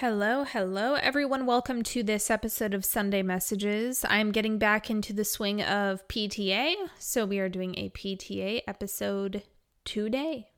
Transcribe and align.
Hello, 0.00 0.44
hello, 0.44 0.94
everyone. 0.94 1.44
Welcome 1.44 1.82
to 1.82 2.04
this 2.04 2.30
episode 2.30 2.72
of 2.72 2.84
Sunday 2.84 3.20
Messages. 3.20 4.04
I'm 4.08 4.30
getting 4.30 4.56
back 4.56 4.90
into 4.90 5.12
the 5.12 5.24
swing 5.24 5.60
of 5.60 6.06
PTA, 6.06 6.74
so 7.00 7.26
we 7.26 7.40
are 7.40 7.48
doing 7.48 7.76
a 7.76 7.90
PTA 7.90 8.60
episode 8.68 9.42
today. 9.84 10.50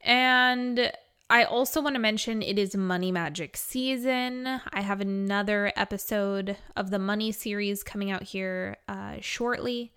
And 0.00 0.90
I 1.30 1.44
also 1.44 1.80
want 1.80 1.94
to 1.94 2.00
mention 2.00 2.42
it 2.42 2.58
is 2.58 2.74
Money 2.74 3.12
Magic 3.12 3.56
season. 3.56 4.60
I 4.72 4.80
have 4.80 5.00
another 5.00 5.72
episode 5.76 6.56
of 6.74 6.90
the 6.90 6.98
Money 6.98 7.30
series 7.30 7.84
coming 7.84 8.10
out 8.10 8.24
here 8.24 8.78
uh, 8.88 9.18
shortly 9.20 9.92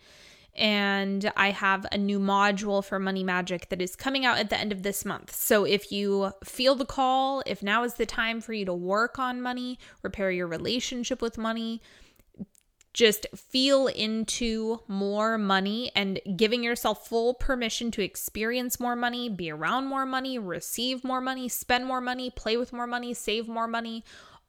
and 0.57 1.31
I 1.35 1.51
have 1.51 1.85
a 1.91 1.97
new 1.97 2.19
module 2.19 2.83
for 2.83 2.99
Money 2.99 3.23
Magic 3.23 3.69
that 3.69 3.81
is 3.81 3.95
coming 3.95 4.25
out 4.25 4.39
at 4.39 4.49
the 4.49 4.57
end 4.57 4.71
of 4.71 4.83
this 4.83 5.05
month. 5.05 5.35
So 5.35 5.63
if 5.63 5.91
you 5.91 6.31
feel 6.43 6.75
the 6.75 6.85
call, 6.85 7.43
if 7.45 7.61
now 7.61 7.83
is 7.83 7.93
the 7.95 8.05
time 8.05 8.41
for 8.41 8.53
you 8.53 8.65
to 8.65 8.73
work 8.73 9.19
on 9.19 9.41
money, 9.41 9.77
repair 10.01 10.31
your 10.31 10.47
relationship 10.47 11.21
with 11.21 11.37
money, 11.37 11.81
just 12.97 13.27
feel 13.35 13.85
into 13.85 14.79
more 14.87 15.37
money 15.37 15.91
and 15.95 16.19
giving 16.35 16.63
yourself 16.63 17.07
full 17.07 17.35
permission 17.35 17.91
to 17.91 18.03
experience 18.03 18.79
more 18.79 18.95
money, 18.95 19.29
be 19.29 19.51
around 19.51 19.85
more 19.85 20.03
money, 20.03 20.39
receive 20.39 21.03
more 21.03 21.21
money, 21.21 21.47
spend 21.47 21.85
more 21.85 22.01
money, 22.01 22.31
play 22.31 22.57
with 22.57 22.73
more 22.73 22.87
money, 22.87 23.13
save 23.13 23.47
more 23.47 23.67
money, 23.67 24.03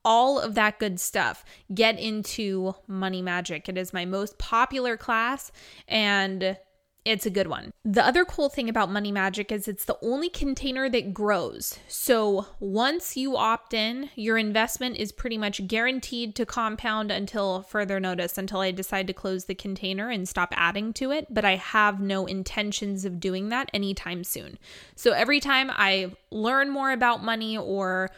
all 0.09 0.41
of 0.41 0.55
that 0.55 0.79
good 0.79 0.99
stuff. 0.99 1.45
Get 1.75 2.01
into 2.01 2.75
Money 2.87 3.21
Magic. 3.21 3.69
It 3.69 3.77
is 3.77 3.93
my 3.93 4.07
most 4.07 4.39
popular 4.39 4.97
class 4.97 5.53
and 5.87 6.57
it's 7.05 7.27
a 7.27 7.31
good 7.31 7.47
one. 7.47 7.73
The 7.85 8.05
other 8.05 8.25
cool 8.25 8.49
thing 8.49 8.71
about 8.71 8.91
Money 8.91 9.13
Magic 9.13 9.53
is 9.53 9.69
it's 9.69 9.85
the 9.85 9.99
only 10.03 10.31
container 10.31 10.89
that 10.89 11.13
grows. 11.13 11.79
So 11.89 12.47
once 12.59 13.19
you 13.19 13.37
opt 13.37 13.75
in, 13.75 14.09
your 14.15 14.39
investment 14.39 14.97
is 14.97 15.13
pretty 15.13 15.37
much 15.37 15.67
guaranteed 15.67 16.35
to 16.37 16.47
compound 16.47 17.11
until 17.11 17.63
further 17.63 18.01
notice, 18.01 18.39
until 18.39 18.61
I 18.61 18.71
decide 18.71 19.07
to 19.09 19.13
close 19.13 19.45
the 19.45 19.55
container 19.55 20.09
and 20.09 20.29
stop 20.29 20.53
adding 20.57 20.95
to 20.95 21.11
it. 21.11 21.27
But 21.31 21.45
I 21.45 21.57
have 21.57 22.01
no 22.01 22.25
intentions 22.25 23.05
of 23.05 23.21
doing 23.21 23.51
that 23.51 23.71
anytime 23.75 24.25
soon. 24.25 24.59
So 24.97 25.13
every 25.13 25.41
time 25.41 25.71
I 25.71 26.13
learn 26.31 26.71
more 26.71 26.93
about 26.93 27.23
money 27.23 27.57
or 27.57 28.11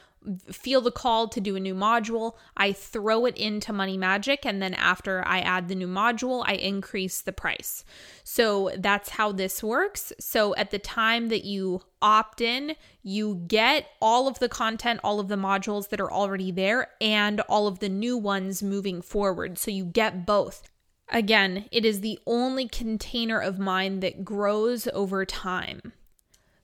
feel 0.51 0.81
the 0.81 0.91
call 0.91 1.29
to 1.29 1.41
do 1.41 1.57
a 1.57 1.61
new 1.61 1.75
module, 1.75 2.35
I 2.57 2.73
throw 2.73 3.25
it 3.27 3.37
into 3.37 3.73
Money 3.73 3.97
Magic, 3.97 4.45
and 4.45 4.61
then 4.61 4.75
after 4.75 5.27
I 5.27 5.41
add 5.41 5.69
the 5.69 5.75
new 5.75 5.87
module, 5.87 6.45
I 6.47 6.55
increase 6.55 7.23
the 7.23 7.33
price. 7.33 7.85
So 8.23 8.71
that's 8.79 9.11
how 9.11 9.33
this 9.33 9.63
works. 9.63 10.13
So 10.21 10.55
at 10.57 10.71
the 10.71 10.79
time 10.79 11.29
that 11.29 11.45
you 11.45 11.83
opt 12.03 12.41
in, 12.41 12.77
you 13.03 13.43
get 13.47 13.87
all 14.01 14.29
of 14.29 14.39
the 14.39 14.49
content, 14.49 15.01
all 15.03 15.21
of 15.21 15.29
the 15.29 15.37
modules 15.37 15.89
that 15.89 16.01
are 16.01 16.13
already 16.13 16.53
there, 16.53 16.89
and 17.01 17.41
all 17.43 17.67
of 17.67 17.79
the 17.79 17.89
new 17.89 18.17
ones 18.17 18.63
moving 18.63 19.01
forward. 19.01 19.59
So 19.59 19.71
you 19.71 19.85
get 19.85 20.27
both. 20.27 20.69
Again, 21.09 21.65
it 21.73 21.85
is 21.85 22.03
the 22.03 22.21
only 22.27 22.69
container 22.69 23.41
of 23.41 23.59
mine 23.59 24.01
that 24.01 24.25
grows 24.25 24.87
over 24.89 25.25
time. 25.25 25.93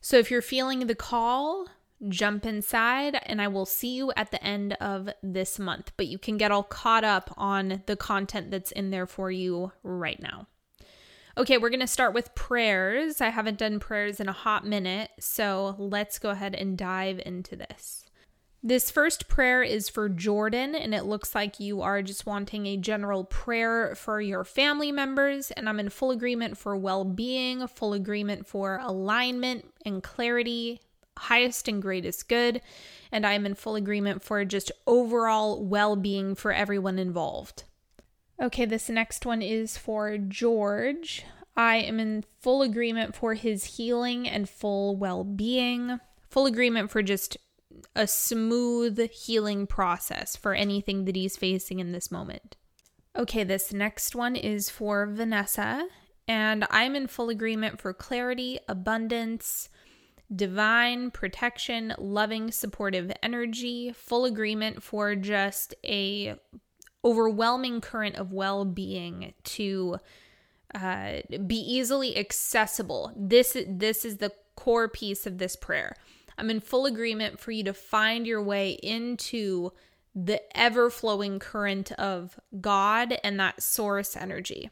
So 0.01 0.19
if 0.19 0.31
you're 0.31 0.43
feeling 0.43 0.87
the 0.87 0.95
call, 0.95 1.67
jump 2.09 2.45
inside 2.45 3.19
and 3.25 3.41
I 3.41 3.49
will 3.49 3.67
see 3.67 3.95
you 3.95 4.13
at 4.17 4.31
the 4.31 4.43
end 4.45 4.75
of 4.75 5.09
this 5.23 5.59
month. 5.59 5.93
But 5.97 6.07
you 6.07 6.19
can 6.19 6.37
get 6.37 6.51
all 6.51 6.63
caught 6.63 7.05
up 7.05 7.33
on 7.37 7.83
the 7.87 7.97
content 7.97 8.51
that's 8.51 8.73
in 8.73 8.91
there 8.91 9.07
for 9.07 9.31
you 9.31 9.73
right 9.83 10.21
now. 10.21 10.47
Okay, 11.39 11.59
we're 11.59 11.71
going 11.71 11.81
to 11.81 11.87
start 11.87 12.15
with 12.15 12.35
prayers. 12.35 13.21
I 13.21 13.29
haven't 13.29 13.59
done 13.59 13.79
prayers 13.79 14.21
in 14.21 14.29
a 14.29 14.33
hot 14.33 14.67
minute, 14.67 15.11
so 15.21 15.77
let's 15.79 16.19
go 16.19 16.31
ahead 16.31 16.55
and 16.55 16.79
dive 16.79 17.21
into 17.27 17.57
this. 17.57 18.07
This 18.63 18.91
first 18.91 19.29
prayer 19.29 19.63
is 19.63 19.91
for 19.91 20.09
Jordan, 20.09 20.75
and 20.75 20.95
it 20.95 21.05
looks 21.05 21.35
like 21.35 21.61
you 21.61 21.83
are 21.83 22.01
just 22.01 22.25
wanting 22.25 22.67
a 22.67 22.79
general 22.79 23.23
prayer 23.23 23.95
for 23.95 24.19
your 24.21 24.45
family 24.45 24.91
members. 24.91 25.51
And 25.51 25.69
I'm 25.69 25.79
in 25.79 25.91
full 25.91 26.11
agreement 26.11 26.57
for 26.57 26.75
well 26.75 27.05
being, 27.05 27.67
full 27.69 27.93
agreement 27.93 28.47
for 28.47 28.81
alignment 28.83 29.67
and 29.85 30.03
clarity 30.03 30.81
highest 31.17 31.69
and 31.69 31.81
greatest 31.83 32.29
good, 32.29 32.61
and 33.13 33.27
I 33.27 33.33
am 33.33 33.47
in 33.47 33.55
full 33.55 33.77
agreement 33.77 34.23
for 34.23 34.45
just 34.45 34.73
overall 34.87 35.65
well 35.65 35.97
being 35.97 36.35
for 36.35 36.53
everyone 36.53 36.99
involved. 36.99 37.65
Okay, 38.41 38.65
this 38.65 38.89
next 38.89 39.25
one 39.25 39.41
is 39.41 39.79
for 39.79 40.19
George. 40.19 41.25
I 41.57 41.77
am 41.77 41.99
in 41.99 42.25
full 42.41 42.61
agreement 42.61 43.15
for 43.15 43.35
his 43.35 43.77
healing 43.77 44.29
and 44.29 44.49
full 44.49 44.97
well 44.97 45.25
being, 45.25 46.01
full 46.29 46.47
agreement 46.47 46.91
for 46.91 47.03
just 47.03 47.39
a 47.95 48.07
smooth 48.07 49.11
healing 49.11 49.67
process 49.67 50.37
for 50.37 50.55
anything 50.55 51.07
that 51.07 51.17
he's 51.17 51.37
facing 51.37 51.81
in 51.81 51.93
this 51.93 52.11
moment. 52.11 52.57
Okay, 53.17 53.45
this 53.45 53.73
next 53.73 54.15
one 54.15 54.37
is 54.37 54.69
for 54.69 55.07
Vanessa, 55.07 55.87
and 56.29 56.67
I'm 56.71 56.95
in 56.95 57.07
full 57.07 57.31
agreement 57.31 57.81
for 57.81 57.95
clarity, 57.95 58.59
abundance, 58.69 59.71
divine 60.35 61.11
protection, 61.11 61.95
loving, 61.99 62.51
supportive 62.51 63.13
energy, 63.23 63.93
full 63.93 64.25
agreement 64.25 64.83
for 64.83 65.15
just 65.15 65.75
a 65.85 66.37
overwhelming 67.05 67.81
current 67.81 68.17
of 68.17 68.33
well-being 68.33 69.33
to 69.45 69.97
uh, 70.75 71.13
be 71.47 71.57
easily 71.57 72.17
accessible. 72.17 73.13
This 73.17 73.57
this 73.69 74.05
is 74.05 74.17
the 74.17 74.33
core 74.57 74.89
piece 74.89 75.27
of 75.27 75.39
this 75.39 75.55
prayer. 75.55 75.95
I'm 76.37 76.51
in 76.51 76.61
full 76.61 76.87
agreement 76.87 77.39
for 77.39 77.53
you 77.53 77.65
to 77.65 77.73
find 77.73 78.27
your 78.27 78.43
way 78.43 78.73
into 78.83 79.73
the 80.15 80.41
ever 80.57 80.91
flowing 80.91 81.39
current 81.39 81.93
of 81.93 82.41
God 82.61 83.19
and 83.23 83.39
that 83.39 83.63
source 83.63 84.17
energy. 84.17 84.71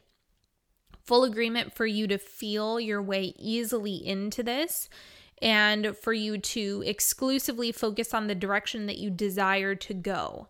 Full 1.03 1.23
agreement 1.23 1.73
for 1.73 1.85
you 1.85 2.07
to 2.07 2.17
feel 2.17 2.79
your 2.79 3.01
way 3.01 3.33
easily 3.37 3.95
into 4.05 4.43
this 4.43 4.89
and 5.41 5.95
for 5.97 6.13
you 6.13 6.37
to 6.37 6.83
exclusively 6.85 7.71
focus 7.71 8.13
on 8.13 8.27
the 8.27 8.35
direction 8.35 8.85
that 8.85 8.97
you 8.97 9.09
desire 9.09 9.75
to 9.75 9.93
go. 9.93 10.47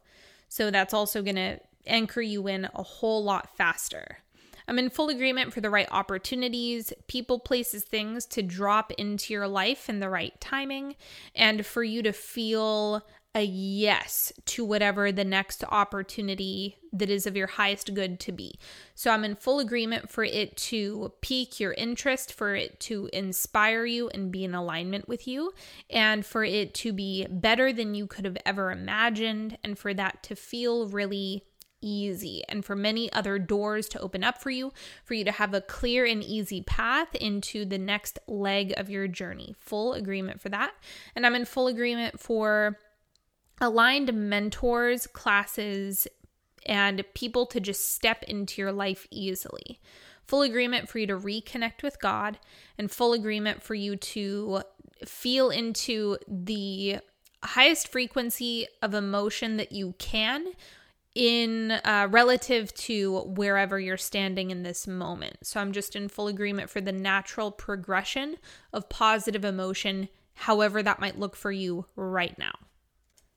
So 0.47 0.71
that's 0.71 0.93
also 0.93 1.21
going 1.21 1.35
to 1.35 1.59
anchor 1.87 2.21
you 2.21 2.47
in 2.47 2.69
a 2.73 2.83
whole 2.83 3.23
lot 3.23 3.55
faster. 3.57 4.19
I'm 4.67 4.79
in 4.79 4.89
full 4.89 5.09
agreement 5.09 5.53
for 5.53 5.61
the 5.61 5.69
right 5.69 5.87
opportunities, 5.91 6.91
people, 7.07 7.39
places, 7.39 7.83
things 7.83 8.25
to 8.27 8.41
drop 8.41 8.91
into 8.93 9.33
your 9.33 9.47
life 9.47 9.89
in 9.89 9.99
the 9.99 10.09
right 10.09 10.39
timing, 10.41 10.95
and 11.35 11.65
for 11.65 11.83
you 11.83 12.01
to 12.03 12.13
feel 12.13 13.05
a 13.37 13.43
yes 13.43 14.31
to 14.45 14.63
whatever 14.63 15.11
the 15.11 15.25
next 15.25 15.61
opportunity 15.65 16.77
that 16.93 17.09
is 17.09 17.27
of 17.27 17.35
your 17.35 17.47
highest 17.47 17.93
good 17.93 18.17
to 18.17 18.31
be. 18.31 18.57
So 18.95 19.11
I'm 19.11 19.25
in 19.25 19.35
full 19.35 19.59
agreement 19.59 20.09
for 20.09 20.23
it 20.23 20.55
to 20.57 21.11
pique 21.19 21.59
your 21.59 21.73
interest, 21.73 22.31
for 22.31 22.55
it 22.55 22.79
to 22.81 23.09
inspire 23.11 23.85
you 23.85 24.07
and 24.07 24.31
be 24.31 24.45
in 24.45 24.55
alignment 24.55 25.09
with 25.09 25.27
you, 25.27 25.51
and 25.89 26.25
for 26.25 26.45
it 26.45 26.73
to 26.75 26.93
be 26.93 27.27
better 27.29 27.73
than 27.73 27.93
you 27.93 28.07
could 28.07 28.23
have 28.23 28.37
ever 28.45 28.71
imagined, 28.71 29.57
and 29.65 29.77
for 29.77 29.93
that 29.93 30.23
to 30.23 30.35
feel 30.37 30.87
really 30.87 31.43
easy 31.85 32.43
and 32.49 32.65
for 32.65 32.75
many 32.75 33.11
other 33.13 33.37
doors 33.37 33.87
to 33.89 33.99
open 33.99 34.23
up 34.23 34.41
for 34.41 34.49
you, 34.49 34.73
for 35.03 35.13
you 35.13 35.23
to 35.23 35.31
have 35.31 35.53
a 35.53 35.61
clear 35.61 36.05
and 36.05 36.23
easy 36.23 36.61
path 36.61 37.13
into 37.15 37.63
the 37.63 37.77
next 37.77 38.17
leg 38.27 38.73
of 38.75 38.89
your 38.89 39.07
journey. 39.07 39.55
Full 39.59 39.93
agreement 39.93 40.41
for 40.41 40.49
that. 40.49 40.73
And 41.15 41.25
I'm 41.25 41.35
in 41.35 41.45
full 41.45 41.67
agreement 41.67 42.19
for 42.19 42.79
aligned 43.61 44.13
mentors, 44.13 45.07
classes, 45.07 46.07
and 46.65 47.05
people 47.13 47.45
to 47.45 47.59
just 47.59 47.93
step 47.93 48.23
into 48.23 48.61
your 48.61 48.71
life 48.71 49.07
easily. 49.11 49.79
Full 50.25 50.41
agreement 50.41 50.89
for 50.89 50.97
you 50.97 51.05
to 51.07 51.17
reconnect 51.17 51.83
with 51.83 52.01
God, 52.01 52.39
and 52.79 52.89
full 52.89 53.13
agreement 53.13 53.61
for 53.61 53.75
you 53.75 53.95
to 53.95 54.63
feel 55.05 55.51
into 55.51 56.17
the 56.27 56.97
highest 57.43 57.87
frequency 57.87 58.65
of 58.81 58.95
emotion 58.95 59.57
that 59.57 59.71
you 59.71 59.93
can 59.99 60.47
in 61.15 61.71
uh, 61.71 62.07
relative 62.11 62.73
to 62.73 63.21
wherever 63.21 63.79
you're 63.79 63.97
standing 63.97 64.51
in 64.51 64.63
this 64.63 64.85
moment. 64.85 65.37
So 65.43 65.61
I'm 65.61 65.71
just 65.71 65.95
in 65.95 66.09
full 66.09 66.27
agreement 66.27 66.69
for 66.69 66.81
the 66.81 66.91
natural 66.91 67.51
progression 67.51 68.35
of 68.73 68.89
positive 68.89 69.45
emotion, 69.45 70.09
however 70.33 70.83
that 70.83 70.99
might 70.99 71.17
look 71.17 71.35
for 71.37 71.51
you 71.51 71.85
right 71.95 72.37
now. 72.37 72.53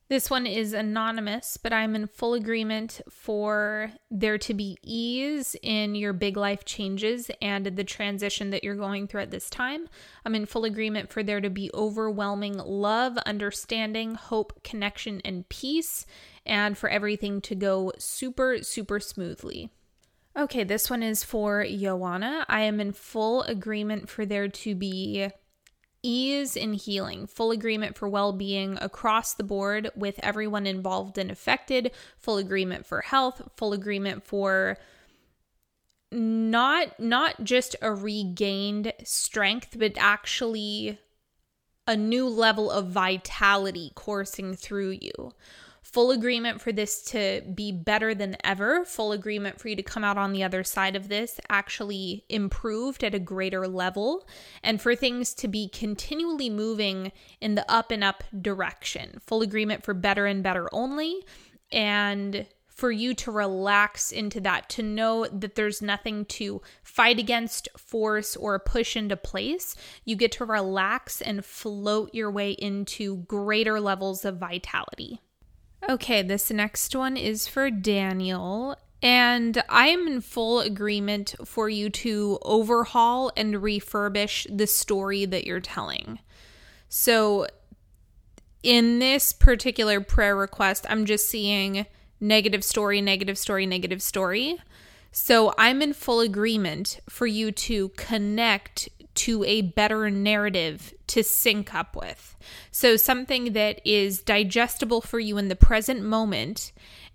This 0.09 0.31
one 0.31 0.47
is 0.47 0.73
anonymous, 0.73 1.59
but 1.59 1.71
I'm 1.71 1.95
in 1.95 2.07
full 2.07 2.33
agreement 2.33 3.03
for 3.11 3.93
there 4.11 4.39
to 4.39 4.55
be 4.55 4.79
ease 4.83 5.55
in 5.63 5.95
your 5.95 6.15
big 6.15 6.39
life 6.39 6.65
changes 6.65 7.31
and 7.43 7.67
the 7.67 7.85
transition 7.85 8.49
that 8.49 8.65
you're 8.65 8.75
going 8.75 9.07
through 9.07 9.21
at 9.21 9.31
this 9.31 9.51
time. 9.51 9.87
I'm 10.25 10.35
in 10.35 10.47
full 10.47 10.65
agreement 10.65 11.11
for 11.11 11.23
there 11.23 11.43
to 11.43 11.51
be 11.51 11.71
overwhelming 11.75 12.57
love, 12.57 13.19
understanding, 13.19 14.15
hope, 14.15 14.65
connection, 14.65 15.21
and 15.27 15.47
peace, 15.51 16.07
and 16.47 16.79
for 16.79 16.89
everything 16.89 17.43
to 17.43 17.55
go 17.55 17.93
super, 17.99 18.63
super 18.63 19.01
smoothly. 19.01 19.71
Okay, 20.35 20.65
this 20.65 20.89
one 20.89 21.03
is 21.03 21.23
for 21.23 21.67
Joanna. 21.67 22.47
I 22.49 22.63
am 22.63 22.81
in 22.81 22.93
full 22.93 23.43
agreement 23.43 24.09
for 24.09 24.25
there 24.25 24.49
to 24.49 24.75
be 24.75 25.29
ease 26.03 26.57
in 26.57 26.75
healing, 26.75 27.27
full 27.27 27.51
agreement 27.51 27.97
for 27.97 28.09
well 28.09 28.33
being 28.33 28.79
across 28.81 29.35
the 29.35 29.45
board 29.45 29.91
with 29.97 30.21
everyone 30.23 30.67
involved 30.67 31.19
and 31.19 31.31
affected, 31.31 31.91
full 32.19 32.37
agreement 32.37 32.87
for 32.87 33.01
health, 33.01 33.43
full 33.57 33.73
agreement 33.73 34.25
for 34.25 34.79
not 36.11 36.99
not 36.99 37.45
just 37.45 37.77
a 37.83 37.93
regained 37.93 38.93
strength 39.05 39.77
but 39.79 39.93
actually 39.99 40.99
a 41.87 41.97
new 41.97 42.27
level 42.27 42.71
of 42.71 42.89
vitality 42.89 43.93
coursing 43.95 44.55
through 44.55 44.91
you 44.91 45.33
full 45.93 46.11
agreement 46.11 46.61
for 46.61 46.71
this 46.71 47.03
to 47.03 47.43
be 47.55 47.73
better 47.73 48.15
than 48.15 48.37
ever, 48.45 48.85
full 48.85 49.13
agreement 49.13 49.59
for 49.59 49.69
you 49.69 49.77
to 49.77 49.83
come 49.83 50.05
out 50.05 50.19
on 50.19 50.33
the 50.33 50.45
other 50.45 50.63
side 50.63 50.95
of 50.95 51.09
this 51.09 51.41
actually 51.49 52.25
improved 52.29 53.03
at 53.03 53.15
a 53.15 53.19
greater 53.19 53.67
level, 53.67 54.29
and 54.63 54.83
for 54.83 54.95
things 54.95 55.33
to 55.33 55.49
be 55.49 55.69
continually 55.69 56.51
moving 56.51 57.11
in 57.41 57.55
the 57.55 57.71
up 57.71 57.91
and 57.91 58.05
up 58.05 58.23
direction. 58.41 59.19
Full 59.27 59.41
agreement 59.41 59.83
for 59.83 59.95
better 59.95 60.27
and 60.27 60.43
better 60.43 60.69
only, 60.73 61.25
and 61.73 62.47
for 62.69 62.93
you 62.93 63.13
to 63.13 63.33
relax 63.33 64.13
into 64.13 64.41
that, 64.41 64.69
to 64.69 64.83
know 64.83 65.27
that 65.27 65.55
there's 65.57 65.83
nothing 65.83 66.25
to 66.27 66.63
fight 66.83 67.19
against, 67.19 67.69
force, 67.77 68.37
or 68.37 68.59
push 68.59 68.95
into 68.95 69.17
place. 69.17 69.75
You 70.05 70.17
get 70.17 70.33
to 70.33 70.45
relax 70.45 71.21
and 71.21 71.45
float 71.45 72.15
your 72.15 72.31
way 72.31 72.53
into 72.53 73.17
greater 73.25 73.81
levels 73.81 74.25
of 74.25 74.37
vitality. 74.37 75.21
Okay, 75.89 76.21
this 76.21 76.51
next 76.51 76.95
one 76.95 77.17
is 77.17 77.49
for 77.49 77.71
Daniel. 77.71 78.77
And 79.01 79.63
I 79.69 79.89
am 79.89 80.07
in 80.07 80.21
full 80.21 80.61
agreement 80.61 81.35
for 81.45 81.71
you 81.71 81.89
to 81.89 82.39
overhaul 82.43 83.33
and 83.37 83.55
refurbish 83.55 84.47
the 84.55 84.67
story 84.67 85.25
that 85.25 85.47
you're 85.47 85.61
telling. 85.61 86.19
So, 86.91 87.47
in 88.63 88.99
this 88.99 89.33
particular 89.33 90.01
prayer 90.01 90.37
request, 90.37 90.85
I'm 90.91 91.07
just 91.07 91.29
seeing 91.29 91.87
negative 92.21 92.65
story, 92.65 93.01
negative 93.01 93.39
story, 93.39 93.65
negative 93.67 94.03
story. 94.03 94.59
So, 95.13 95.55
I'm 95.57 95.81
in 95.81 95.93
full 95.93 96.21
agreement 96.21 97.01
for 97.09 97.27
you 97.27 97.53
to 97.53 97.91
connect 97.91 98.89
to 99.19 99.45
a 99.45 99.63
better 99.63 100.11
narrative 100.11 100.95
to 101.09 101.23
sync 101.23 101.75
up 101.75 101.97
with. 101.97 102.37
So, 102.71 102.97
something 102.97 103.53
that 103.53 103.81
is 103.85 104.21
digestible 104.21 105.01
for 105.01 105.19
you 105.19 105.39
in 105.39 105.49
the 105.49 105.57
present 105.57 106.03
moment 106.03 106.73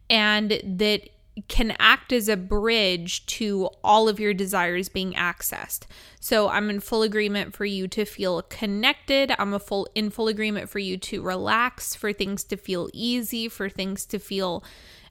and 0.09 0.61
that 0.63 1.09
can 1.47 1.75
act 1.79 2.13
as 2.13 2.29
a 2.29 2.37
bridge 2.37 3.25
to 3.25 3.69
all 3.83 4.07
of 4.07 4.19
your 4.19 4.33
desires 4.33 4.87
being 4.87 5.13
accessed. 5.13 5.85
So 6.19 6.47
I'm 6.49 6.69
in 6.69 6.79
full 6.79 7.01
agreement 7.01 7.55
for 7.55 7.65
you 7.65 7.87
to 7.89 8.05
feel 8.05 8.43
connected. 8.43 9.33
I'm 9.39 9.53
a 9.53 9.59
full 9.59 9.87
in 9.95 10.11
full 10.11 10.27
agreement 10.27 10.69
for 10.69 10.79
you 10.79 10.97
to 10.97 11.23
relax, 11.23 11.95
for 11.95 12.13
things 12.13 12.43
to 12.45 12.57
feel 12.57 12.89
easy, 12.93 13.49
for 13.49 13.67
things 13.67 14.05
to 14.07 14.19
feel 14.19 14.63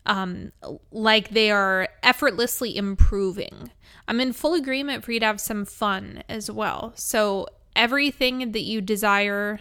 um, 0.07 0.53
like 0.91 1.31
they 1.31 1.51
are 1.51 1.89
effortlessly 2.03 2.77
improving. 2.77 3.71
I'm 4.09 4.21
in 4.21 4.33
full 4.33 4.55
agreement 4.55 5.05
for 5.05 5.13
you 5.13 5.21
to 5.21 5.27
have 5.27 5.41
some 5.41 5.65
fun 5.65 6.25
as 6.29 6.51
well. 6.51 6.93
So, 6.97 7.47
everything 7.77 8.53
that 8.53 8.63
you 8.63 8.81
desire, 8.81 9.61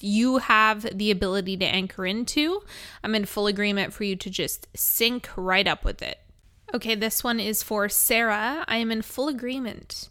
you 0.00 0.38
have 0.38 0.86
the 0.96 1.10
ability 1.10 1.56
to 1.58 1.66
anchor 1.66 2.06
into. 2.06 2.62
I'm 3.04 3.14
in 3.14 3.26
full 3.26 3.46
agreement 3.46 3.92
for 3.92 4.04
you 4.04 4.16
to 4.16 4.30
just 4.30 4.66
sync 4.74 5.28
right 5.36 5.66
up 5.66 5.84
with 5.84 6.02
it. 6.02 6.18
Okay, 6.74 6.94
this 6.94 7.22
one 7.22 7.40
is 7.40 7.62
for 7.62 7.88
Sarah. 7.88 8.64
I 8.66 8.76
am 8.76 8.90
in 8.90 9.02
full 9.02 9.28
agreement 9.28 10.08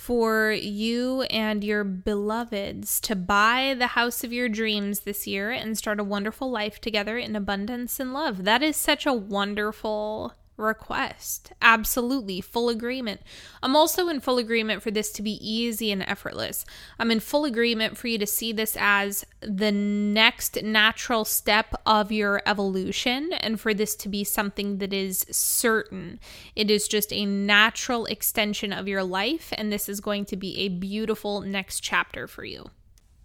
for 0.00 0.50
you 0.50 1.22
and 1.24 1.62
your 1.62 1.84
beloveds 1.84 3.00
to 3.02 3.14
buy 3.14 3.74
the 3.78 3.88
house 3.88 4.24
of 4.24 4.32
your 4.32 4.48
dreams 4.48 5.00
this 5.00 5.26
year 5.26 5.50
and 5.50 5.76
start 5.76 6.00
a 6.00 6.04
wonderful 6.04 6.50
life 6.50 6.80
together 6.80 7.18
in 7.18 7.36
abundance 7.36 8.00
and 8.00 8.14
love. 8.14 8.44
That 8.44 8.62
is 8.62 8.76
such 8.76 9.04
a 9.04 9.12
wonderful 9.12 10.32
request. 10.60 11.52
Absolutely, 11.60 12.40
full 12.40 12.68
agreement. 12.68 13.20
I'm 13.62 13.74
also 13.74 14.08
in 14.08 14.20
full 14.20 14.38
agreement 14.38 14.82
for 14.82 14.90
this 14.90 15.10
to 15.12 15.22
be 15.22 15.38
easy 15.40 15.90
and 15.90 16.02
effortless. 16.02 16.64
I'm 16.98 17.10
in 17.10 17.20
full 17.20 17.44
agreement 17.44 17.96
for 17.96 18.08
you 18.08 18.18
to 18.18 18.26
see 18.26 18.52
this 18.52 18.76
as 18.78 19.24
the 19.40 19.72
next 19.72 20.62
natural 20.62 21.24
step 21.24 21.74
of 21.86 22.12
your 22.12 22.42
evolution 22.46 23.32
and 23.32 23.58
for 23.58 23.74
this 23.74 23.96
to 23.96 24.08
be 24.08 24.22
something 24.22 24.78
that 24.78 24.92
is 24.92 25.26
certain. 25.30 26.20
It 26.54 26.70
is 26.70 26.86
just 26.86 27.12
a 27.12 27.24
natural 27.24 28.06
extension 28.06 28.72
of 28.72 28.86
your 28.86 29.02
life, 29.02 29.52
and 29.56 29.72
this 29.72 29.88
is 29.88 30.00
going 30.00 30.26
to 30.26 30.36
be 30.36 30.58
a 30.60 30.68
beautiful 30.68 31.40
next 31.40 31.80
chapter 31.80 32.26
for 32.26 32.44
you. 32.44 32.70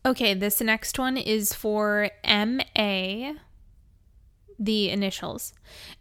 Okay, 0.05 0.35
this 0.35 0.61
next 0.61 0.99
one 0.99 1.17
is 1.17 1.53
for 1.53 2.11
MA 2.23 3.33
the 4.59 4.89
initials. 4.89 5.53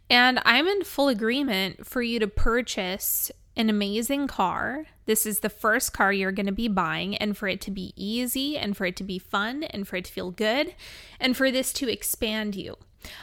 And 0.09 0.39
I'm 0.45 0.67
in 0.67 0.83
full 0.83 1.07
agreement 1.07 1.85
for 1.85 2.01
you 2.01 2.19
to 2.19 2.27
purchase 2.27 3.31
an 3.57 3.69
amazing 3.69 4.27
car. 4.27 4.85
This 5.05 5.25
is 5.25 5.39
the 5.39 5.49
first 5.49 5.93
car 5.93 6.11
you're 6.11 6.31
going 6.31 6.45
to 6.45 6.51
be 6.51 6.67
buying, 6.67 7.15
and 7.15 7.37
for 7.37 7.47
it 7.47 7.61
to 7.61 7.71
be 7.71 7.93
easy, 7.95 8.57
and 8.57 8.75
for 8.75 8.85
it 8.85 8.95
to 8.97 9.03
be 9.03 9.19
fun, 9.19 9.63
and 9.63 9.87
for 9.87 9.95
it 9.95 10.05
to 10.05 10.11
feel 10.11 10.31
good, 10.31 10.75
and 11.19 11.37
for 11.37 11.51
this 11.51 11.71
to 11.73 11.91
expand 11.91 12.55
you. 12.55 12.75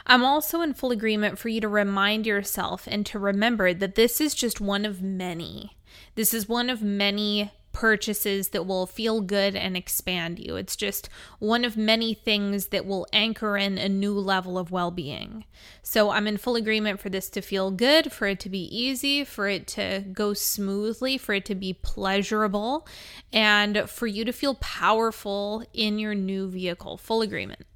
I'm 0.07 0.25
also 0.25 0.61
in 0.61 0.75
full 0.75 0.93
agreement 0.93 1.39
for 1.39 1.49
you 1.49 1.61
to 1.61 1.69
remind 1.69 2.27
yourself 2.27 2.87
and 2.87 3.05
to 3.07 3.19
remember 3.19 3.75
that 3.75 3.95
this 3.95 4.21
is 4.21 4.35
just 4.35 4.61
one 4.61 4.85
of 4.85 5.03
many. 5.03 5.77
This 6.15 6.33
is 6.33 6.49
one 6.49 6.71
of 6.71 6.83
many 6.83 7.51
purchases 7.73 8.49
that 8.49 8.67
will 8.67 8.87
feel 8.87 9.21
good 9.21 9.57
and 9.57 9.77
expand 9.77 10.39
you. 10.39 10.57
It's 10.57 10.77
just 10.77 11.09
one 11.39 11.65
of 11.65 11.77
many 11.77 12.15
things 12.15 12.67
that 12.67 12.87
will 12.87 13.07
anchor 13.13 13.57
in 13.57 13.79
a 13.79 13.89
new 13.89 14.15
level 14.15 14.59
of 14.59 14.71
well 14.71 14.91
being. 14.91 15.45
So 15.83 16.11
I'm 16.11 16.27
in 16.27 16.37
full 16.37 16.57
agreement 16.57 17.01
for 17.01 17.09
this 17.09 17.29
to 17.31 17.41
feel 17.41 17.71
good, 17.71 18.13
for 18.13 18.27
it 18.27 18.41
to 18.41 18.49
be 18.49 18.65
easy, 18.65 19.25
for 19.25 19.49
it 19.49 19.67
to 19.69 20.05
go 20.13 20.35
smoothly, 20.35 21.19
for 21.19 21.35
it 21.35 21.45
to 21.47 21.55
be 21.55 21.73
pleasurable, 21.73 22.87
and 23.33 23.89
for 23.89 24.07
you 24.07 24.25
to 24.25 24.33
feel 24.33 24.55
powerful 24.57 25.65
in 25.73 25.99
your 25.99 26.15
new 26.15 26.49
vehicle. 26.49 26.99
Full 26.99 27.23
agreement. 27.23 27.67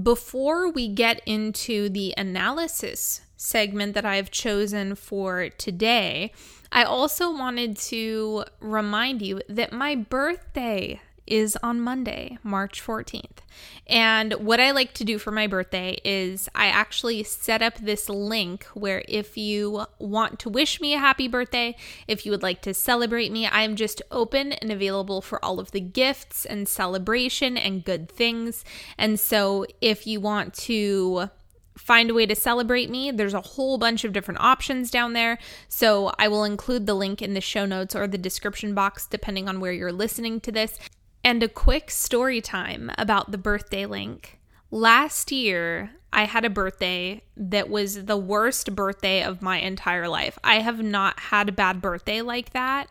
Before 0.00 0.70
we 0.70 0.88
get 0.88 1.22
into 1.24 1.88
the 1.88 2.12
analysis 2.16 3.22
segment 3.36 3.94
that 3.94 4.04
I've 4.04 4.30
chosen 4.30 4.94
for 4.94 5.48
today, 5.50 6.32
I 6.72 6.84
also 6.84 7.30
wanted 7.30 7.76
to 7.76 8.44
remind 8.60 9.22
you 9.22 9.40
that 9.48 9.72
my 9.72 9.94
birthday 9.94 11.00
is 11.26 11.56
on 11.62 11.80
Monday, 11.80 12.38
March 12.42 12.84
14th. 12.84 13.38
And 13.86 14.32
what 14.34 14.60
I 14.60 14.70
like 14.70 14.94
to 14.94 15.04
do 15.04 15.18
for 15.18 15.30
my 15.30 15.46
birthday 15.46 15.98
is 16.04 16.48
I 16.54 16.66
actually 16.66 17.22
set 17.24 17.62
up 17.62 17.78
this 17.78 18.08
link 18.08 18.64
where 18.74 19.02
if 19.08 19.36
you 19.36 19.86
want 19.98 20.38
to 20.40 20.48
wish 20.48 20.80
me 20.80 20.94
a 20.94 20.98
happy 20.98 21.28
birthday, 21.28 21.76
if 22.06 22.24
you 22.24 22.32
would 22.32 22.42
like 22.42 22.62
to 22.62 22.74
celebrate 22.74 23.32
me, 23.32 23.46
I 23.46 23.62
am 23.62 23.76
just 23.76 24.02
open 24.10 24.52
and 24.52 24.70
available 24.70 25.20
for 25.20 25.44
all 25.44 25.58
of 25.58 25.72
the 25.72 25.80
gifts 25.80 26.44
and 26.44 26.68
celebration 26.68 27.56
and 27.56 27.84
good 27.84 28.10
things. 28.10 28.64
And 28.98 29.18
so 29.18 29.66
if 29.80 30.06
you 30.06 30.20
want 30.20 30.54
to 30.54 31.30
find 31.76 32.10
a 32.10 32.14
way 32.14 32.26
to 32.26 32.34
celebrate 32.34 32.90
me, 32.90 33.10
there's 33.10 33.34
a 33.34 33.40
whole 33.40 33.78
bunch 33.78 34.04
of 34.04 34.12
different 34.12 34.40
options 34.40 34.90
down 34.90 35.12
there. 35.12 35.38
So 35.68 36.12
I 36.18 36.28
will 36.28 36.44
include 36.44 36.86
the 36.86 36.94
link 36.94 37.22
in 37.22 37.34
the 37.34 37.40
show 37.40 37.66
notes 37.66 37.94
or 37.94 38.06
the 38.06 38.18
description 38.18 38.74
box, 38.74 39.06
depending 39.06 39.48
on 39.48 39.60
where 39.60 39.72
you're 39.72 39.92
listening 39.92 40.40
to 40.40 40.52
this. 40.52 40.78
And 41.22 41.42
a 41.42 41.48
quick 41.48 41.90
story 41.90 42.40
time 42.40 42.90
about 42.98 43.30
the 43.30 43.38
birthday 43.38 43.86
link. 43.86 44.38
Last 44.70 45.30
year, 45.30 45.90
I 46.12 46.24
had 46.24 46.44
a 46.44 46.50
birthday 46.50 47.22
that 47.36 47.68
was 47.68 48.06
the 48.06 48.16
worst 48.16 48.74
birthday 48.74 49.22
of 49.22 49.42
my 49.42 49.58
entire 49.58 50.08
life. 50.08 50.38
I 50.42 50.60
have 50.60 50.82
not 50.82 51.20
had 51.20 51.48
a 51.48 51.52
bad 51.52 51.82
birthday 51.82 52.22
like 52.22 52.50
that, 52.50 52.88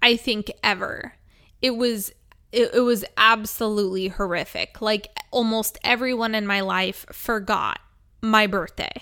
I 0.00 0.16
think, 0.16 0.50
ever. 0.62 1.14
It 1.60 1.76
was 1.76 2.12
it, 2.50 2.74
it 2.74 2.80
was 2.80 3.04
absolutely 3.16 4.08
horrific. 4.08 4.82
Like 4.82 5.08
almost 5.30 5.78
everyone 5.82 6.34
in 6.34 6.46
my 6.46 6.60
life 6.60 7.06
forgot 7.10 7.80
my 8.22 8.46
birthday. 8.46 8.92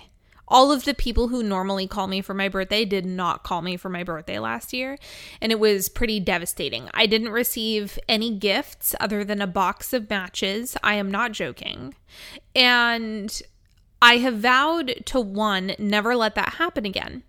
All 0.49 0.73
of 0.73 0.85
the 0.85 0.95
people 0.95 1.29
who 1.29 1.45
normally 1.45 1.87
call 1.87 2.09
me 2.09 2.21
for 2.23 2.35
my 2.35 2.49
birthday 2.49 2.85
did 2.85 3.07
not 3.07 3.45
call 3.45 3.63
me 3.63 3.77
for 3.77 3.89
my 3.89 4.03
birthday 4.03 4.41
last 4.41 4.73
year, 4.73 4.99
and 5.41 5.53
it 5.53 5.61
was 5.61 5.89
pretty 5.89 6.19
devastating. 6.19 6.91
I 6.93 7.07
didn't 7.07 7.31
receive 7.31 8.01
any 8.09 8.37
gifts 8.37 8.97
other 8.99 9.23
than 9.23 9.41
a 9.41 9.47
box 9.47 9.93
of 9.93 10.11
matches. 10.11 10.77
I 10.83 10.95
am 10.95 11.09
not 11.09 11.31
joking. 11.31 11.95
And 12.57 13.41
I 14.03 14.17
have 14.17 14.39
vowed 14.39 15.03
to 15.07 15.21
one, 15.21 15.77
never 15.79 16.17
let 16.17 16.35
that 16.35 16.55
happen 16.55 16.85
again. 16.85 17.23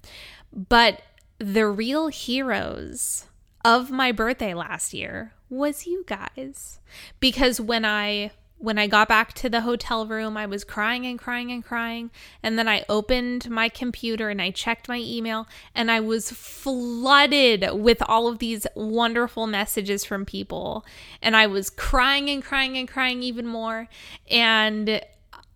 But 0.51 1.03
the 1.37 1.67
real 1.67 2.07
heroes 2.07 3.25
of 3.63 3.91
my 3.91 4.11
birthday 4.11 4.55
last 4.55 4.93
year 4.93 5.33
was 5.49 5.85
you 5.85 6.03
guys. 6.07 6.79
Because 7.19 7.61
when 7.61 7.85
I 7.85 8.31
when 8.61 8.77
I 8.77 8.85
got 8.85 9.07
back 9.07 9.33
to 9.33 9.49
the 9.49 9.61
hotel 9.61 10.05
room, 10.05 10.37
I 10.37 10.45
was 10.45 10.63
crying 10.63 11.05
and 11.05 11.17
crying 11.17 11.51
and 11.51 11.63
crying. 11.63 12.11
And 12.43 12.59
then 12.59 12.67
I 12.67 12.85
opened 12.87 13.49
my 13.49 13.69
computer 13.69 14.29
and 14.29 14.41
I 14.41 14.51
checked 14.51 14.87
my 14.87 14.99
email, 14.99 15.47
and 15.73 15.89
I 15.89 15.99
was 15.99 16.31
flooded 16.31 17.69
with 17.73 18.01
all 18.07 18.27
of 18.27 18.37
these 18.39 18.67
wonderful 18.75 19.47
messages 19.47 20.05
from 20.05 20.25
people. 20.25 20.85
And 21.21 21.35
I 21.35 21.47
was 21.47 21.69
crying 21.71 22.29
and 22.29 22.43
crying 22.43 22.77
and 22.77 22.87
crying 22.87 23.23
even 23.23 23.47
more. 23.47 23.87
And 24.29 25.01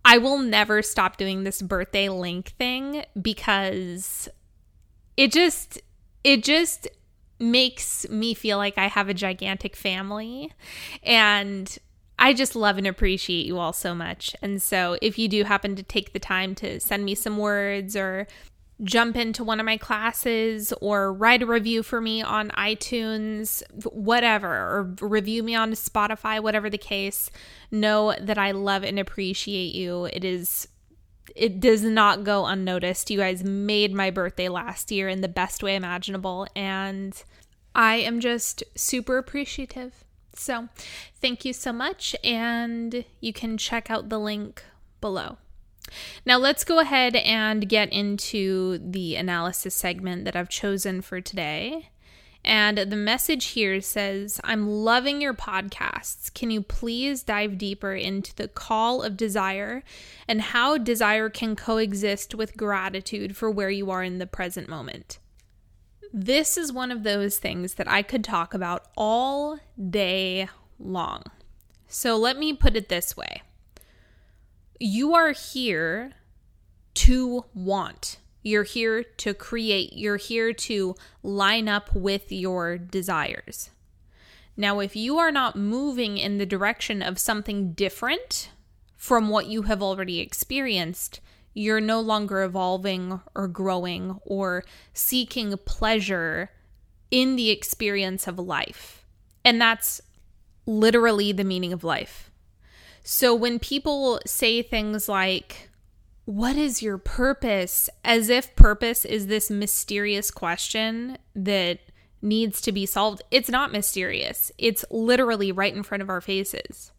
I 0.03 0.17
will 0.17 0.39
never 0.39 0.81
stop 0.81 1.17
doing 1.17 1.43
this 1.43 1.61
birthday 1.61 2.09
link 2.09 2.53
thing 2.57 3.05
because 3.21 4.27
it 5.15 5.31
just, 5.31 5.79
it 6.23 6.43
just, 6.43 6.87
makes 7.37 8.07
me 8.09 8.33
feel 8.33 8.57
like 8.57 8.77
I 8.77 8.87
have 8.87 9.09
a 9.09 9.13
gigantic 9.13 9.75
family. 9.75 10.53
And 11.03 11.77
I 12.17 12.33
just 12.33 12.55
love 12.55 12.77
and 12.77 12.87
appreciate 12.87 13.45
you 13.45 13.57
all 13.57 13.73
so 13.73 13.93
much. 13.93 14.35
And 14.41 14.61
so, 14.61 14.97
if 15.01 15.17
you 15.19 15.27
do 15.27 15.43
happen 15.43 15.75
to 15.75 15.83
take 15.83 16.13
the 16.13 16.19
time 16.19 16.55
to 16.55 16.79
send 16.79 17.05
me 17.05 17.15
some 17.15 17.37
words 17.37 17.95
or 17.95 18.27
jump 18.83 19.15
into 19.15 19.43
one 19.43 19.59
of 19.59 19.65
my 19.65 19.77
classes 19.77 20.73
or 20.81 21.13
write 21.13 21.41
a 21.41 21.45
review 21.45 21.81
for 21.81 22.01
me 22.01 22.21
on 22.21 22.49
iTunes, 22.51 23.63
whatever, 23.85 24.49
or 24.49 24.95
review 25.01 25.43
me 25.43 25.55
on 25.55 25.71
Spotify, 25.71 26.41
whatever 26.41 26.69
the 26.69 26.77
case, 26.77 27.29
know 27.71 28.13
that 28.19 28.37
I 28.37 28.51
love 28.51 28.83
and 28.83 28.99
appreciate 28.99 29.73
you. 29.73 30.05
It 30.05 30.23
is 30.23 30.67
it 31.35 31.59
does 31.59 31.83
not 31.83 32.23
go 32.23 32.45
unnoticed. 32.45 33.09
You 33.09 33.17
guys 33.17 33.43
made 33.43 33.93
my 33.93 34.11
birthday 34.11 34.47
last 34.47 34.91
year 34.91 35.09
in 35.09 35.21
the 35.21 35.27
best 35.27 35.63
way 35.63 35.75
imaginable 35.75 36.47
and 36.55 37.21
I 37.73 37.95
am 37.95 38.19
just 38.19 38.63
super 38.75 39.17
appreciative. 39.17 40.04
So, 40.37 40.69
thank 41.21 41.45
you 41.45 41.53
so 41.53 41.71
much, 41.71 42.15
and 42.23 43.05
you 43.21 43.33
can 43.33 43.57
check 43.57 43.89
out 43.89 44.09
the 44.09 44.19
link 44.19 44.63
below. 45.01 45.37
Now, 46.25 46.37
let's 46.37 46.63
go 46.63 46.79
ahead 46.79 47.15
and 47.15 47.69
get 47.69 47.91
into 47.91 48.79
the 48.79 49.15
analysis 49.15 49.75
segment 49.75 50.25
that 50.25 50.35
I've 50.35 50.49
chosen 50.49 51.01
for 51.01 51.21
today. 51.21 51.89
And 52.43 52.77
the 52.77 52.95
message 52.95 53.45
here 53.47 53.81
says, 53.81 54.39
I'm 54.43 54.69
loving 54.69 55.19
your 55.19 55.33
podcasts. 55.33 56.31
Can 56.31 56.51
you 56.51 56.61
please 56.61 57.23
dive 57.23 57.57
deeper 57.57 57.95
into 57.95 58.35
the 58.35 58.47
call 58.47 59.01
of 59.01 59.17
desire 59.17 59.83
and 60.27 60.41
how 60.41 60.77
desire 60.77 61.27
can 61.29 61.55
coexist 61.55 62.35
with 62.35 62.55
gratitude 62.55 63.35
for 63.35 63.49
where 63.49 63.71
you 63.71 63.89
are 63.89 64.03
in 64.03 64.19
the 64.19 64.27
present 64.27 64.69
moment? 64.69 65.17
This 66.17 66.57
is 66.57 66.71
one 66.71 66.93
of 66.93 67.03
those 67.03 67.39
things 67.39 67.73
that 67.73 67.91
I 67.91 68.01
could 68.01 68.23
talk 68.23 68.53
about 68.53 68.85
all 68.95 69.59
day 69.89 70.47
long. 70.79 71.23
So 71.89 72.15
let 72.15 72.39
me 72.39 72.53
put 72.53 72.77
it 72.77 72.87
this 72.87 73.17
way 73.17 73.41
you 74.79 75.13
are 75.13 75.33
here 75.33 76.13
to 76.93 77.43
want. 77.53 78.19
You're 78.43 78.63
here 78.63 79.03
to 79.03 79.33
create. 79.33 79.91
You're 79.91 80.15
here 80.15 80.53
to 80.53 80.95
line 81.21 81.67
up 81.67 81.93
with 81.93 82.31
your 82.31 82.77
desires. 82.77 83.71
Now, 84.55 84.79
if 84.79 84.95
you 84.95 85.17
are 85.17 85.33
not 85.33 85.57
moving 85.57 86.17
in 86.17 86.37
the 86.37 86.45
direction 86.45 87.01
of 87.01 87.19
something 87.19 87.73
different 87.73 88.51
from 88.95 89.27
what 89.27 89.47
you 89.47 89.63
have 89.63 89.83
already 89.83 90.21
experienced, 90.21 91.19
you're 91.55 91.81
no 91.81 92.01
longer 92.01 92.43
evolving 92.43 93.21
or 93.33 93.47
growing 93.47 94.19
or 94.25 94.63
seeking 94.93 95.57
pleasure 95.65 96.51
in 97.09 97.37
the 97.37 97.49
experience 97.49 98.27
of 98.27 98.37
life. 98.37 99.05
And 99.43 99.59
that's 99.59 100.01
literally 100.65 101.31
the 101.31 101.45
meaning 101.45 101.71
of 101.71 101.83
life. 101.83 102.29
So 103.03 103.33
when 103.33 103.57
people 103.57 104.19
say 104.25 104.61
things 104.61 105.07
like, 105.07 105.69
What 106.25 106.57
is 106.57 106.83
your 106.83 106.97
purpose? 106.97 107.89
as 108.03 108.29
if 108.29 108.55
purpose 108.55 109.05
is 109.05 109.27
this 109.27 109.49
mysterious 109.49 110.31
question 110.31 111.17
that 111.35 111.79
needs 112.21 112.59
to 112.61 112.71
be 112.71 112.85
solved, 112.85 113.21
it's 113.31 113.49
not 113.49 113.71
mysterious. 113.71 114.51
It's 114.57 114.83
literally 114.89 115.51
right 115.51 115.73
in 115.73 115.83
front 115.83 116.01
of 116.03 116.09
our 116.09 116.21
faces. 116.21 116.91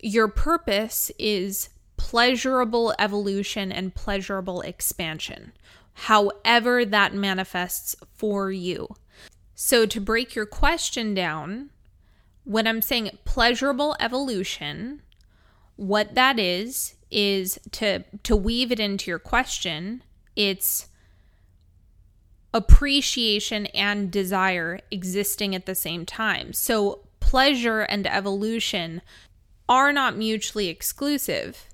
Your 0.00 0.26
purpose 0.28 1.12
is 1.18 1.68
pleasurable 1.96 2.94
evolution 2.98 3.72
and 3.72 3.94
pleasurable 3.94 4.60
expansion, 4.62 5.52
however 5.94 6.84
that 6.84 7.14
manifests 7.14 7.96
for 8.14 8.50
you. 8.50 8.88
So, 9.54 9.86
to 9.86 10.00
break 10.00 10.34
your 10.34 10.46
question 10.46 11.14
down, 11.14 11.70
when 12.44 12.66
I'm 12.66 12.82
saying 12.82 13.18
pleasurable 13.24 13.96
evolution, 14.00 15.02
what 15.76 16.14
that 16.14 16.38
is 16.38 16.94
is 17.10 17.58
to 17.72 18.04
to 18.22 18.36
weave 18.36 18.72
it 18.72 18.80
into 18.80 19.10
your 19.10 19.18
question, 19.18 20.02
it's 20.36 20.88
appreciation 22.52 23.66
and 23.66 24.10
desire 24.10 24.80
existing 24.90 25.54
at 25.54 25.66
the 25.66 25.74
same 25.74 26.06
time. 26.06 26.52
So, 26.52 27.00
pleasure 27.20 27.80
and 27.80 28.06
evolution 28.06 29.02
are 29.68 29.92
not 29.92 30.16
mutually 30.16 30.68
exclusive. 30.68 31.68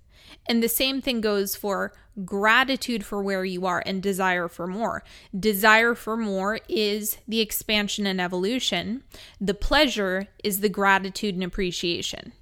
And 0.50 0.64
the 0.64 0.68
same 0.68 1.00
thing 1.00 1.20
goes 1.20 1.54
for 1.54 1.92
gratitude 2.24 3.04
for 3.04 3.22
where 3.22 3.44
you 3.44 3.66
are 3.66 3.84
and 3.86 4.02
desire 4.02 4.48
for 4.48 4.66
more. 4.66 5.04
Desire 5.38 5.94
for 5.94 6.16
more 6.16 6.58
is 6.68 7.18
the 7.28 7.38
expansion 7.38 8.04
and 8.04 8.20
evolution, 8.20 9.04
the 9.40 9.54
pleasure 9.54 10.26
is 10.42 10.58
the 10.58 10.68
gratitude 10.68 11.36
and 11.36 11.44
appreciation. 11.44 12.32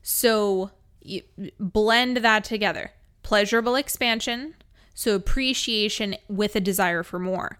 So 0.00 0.70
you 1.02 1.20
blend 1.58 2.16
that 2.16 2.44
together 2.44 2.92
pleasurable 3.22 3.76
expansion, 3.76 4.54
so 4.94 5.14
appreciation 5.14 6.16
with 6.28 6.56
a 6.56 6.60
desire 6.60 7.02
for 7.02 7.18
more. 7.18 7.58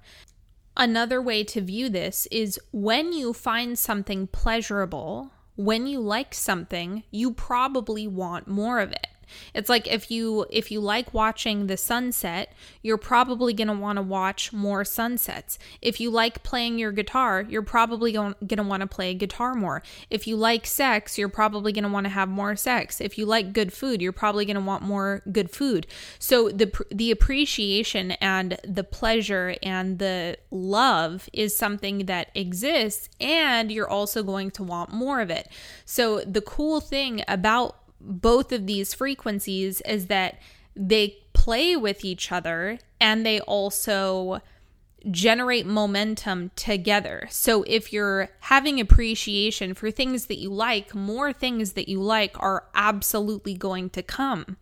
Another 0.79 1.21
way 1.21 1.45
to 1.45 1.61
view 1.61 1.91
this 1.91 2.27
is 2.31 2.59
when 2.73 3.13
you 3.13 3.35
find 3.35 3.79
something 3.79 4.29
pleasurable 4.29 5.31
when 5.61 5.87
you 5.87 6.01
like 6.01 6.33
something, 6.33 7.03
you 7.11 7.33
probably 7.33 8.09
want 8.09 8.49
more 8.49 8.81
of 8.81 8.93
it. 8.93 9.09
It's 9.55 9.69
like 9.69 9.87
if 9.87 10.11
you 10.11 10.47
if 10.51 10.71
you 10.71 10.81
like 10.81 11.13
watching 11.15 11.67
the 11.67 11.77
sunset, 11.77 12.53
you're 12.83 12.99
probably 12.99 13.53
going 13.53 13.69
to 13.69 13.75
want 13.75 13.97
to 13.97 14.03
watch 14.03 14.53
more 14.53 14.85
sunsets. 14.85 15.59
If 15.81 16.01
you 16.01 16.11
like 16.11 16.43
playing 16.43 16.79
your 16.79 16.93
guitar, 16.93 17.47
you're 17.49 17.63
probably 17.63 18.13
going 18.13 18.35
to 18.49 18.63
want 18.63 18.81
to 18.83 18.87
play 18.87 19.15
guitar 19.15 19.55
more. 19.55 19.83
If 20.11 20.27
you 20.27 20.37
like 20.37 20.67
sex, 20.67 21.19
you're 21.19 21.29
probably 21.29 21.73
going 21.73 21.85
to 21.85 21.91
want 21.91 22.05
to 22.05 22.11
have 22.11 22.29
more 22.29 22.57
sex. 22.57 23.01
If 23.01 23.19
you 23.19 23.27
like 23.27 23.53
good 23.53 23.73
food, 23.73 24.01
you're 24.01 24.13
probably 24.13 24.45
going 24.45 24.57
to 24.57 24.63
want 24.63 24.83
more 24.83 25.23
good 25.31 25.51
food. 25.51 25.87
So 26.19 26.49
the 26.49 26.71
the 26.91 27.11
appreciation 27.11 28.13
and 28.13 28.59
the 28.65 28.85
pleasure 28.85 29.57
and 29.63 29.99
the 29.99 30.39
love 30.51 31.29
is 31.33 31.57
something 31.57 32.07
that 32.07 32.31
exists 32.35 33.09
and 33.21 33.71
you're 33.71 33.89
also 33.89 34.23
going 34.23 34.51
to 34.53 34.63
want 34.63 34.93
more 34.93 35.21
of 35.21 35.31
it. 35.31 35.49
So 35.85 36.21
the 36.21 36.41
cool 36.41 36.81
thing 36.81 37.23
about 37.29 37.77
both 38.01 38.53
of 38.53 38.67
these 38.67 38.95
frequencies 38.95 39.81
is 39.83 40.07
that 40.07 40.39
they 40.75 41.19
play 41.33 41.77
with 41.77 42.05
each 42.05 42.33
other 42.33 42.79
and 43.01 43.25
they 43.25 43.41
also 43.41 44.41
generate 45.11 45.67
momentum 45.67 46.51
together. 46.57 47.27
So 47.31 47.63
if 47.67 47.93
you're 47.93 48.29
having 48.41 48.81
appreciation 48.81 49.75
for 49.75 49.91
things 49.91 50.27
that 50.27 50.39
you 50.39 50.51
like, 50.51 50.95
more 50.95 51.33
things 51.33 51.73
that 51.73 51.89
you 51.89 52.03
like 52.03 52.37
are 52.39 52.65
absolutely 52.75 53.55
going 53.55 53.91
to 53.91 54.03
come. 54.03 54.59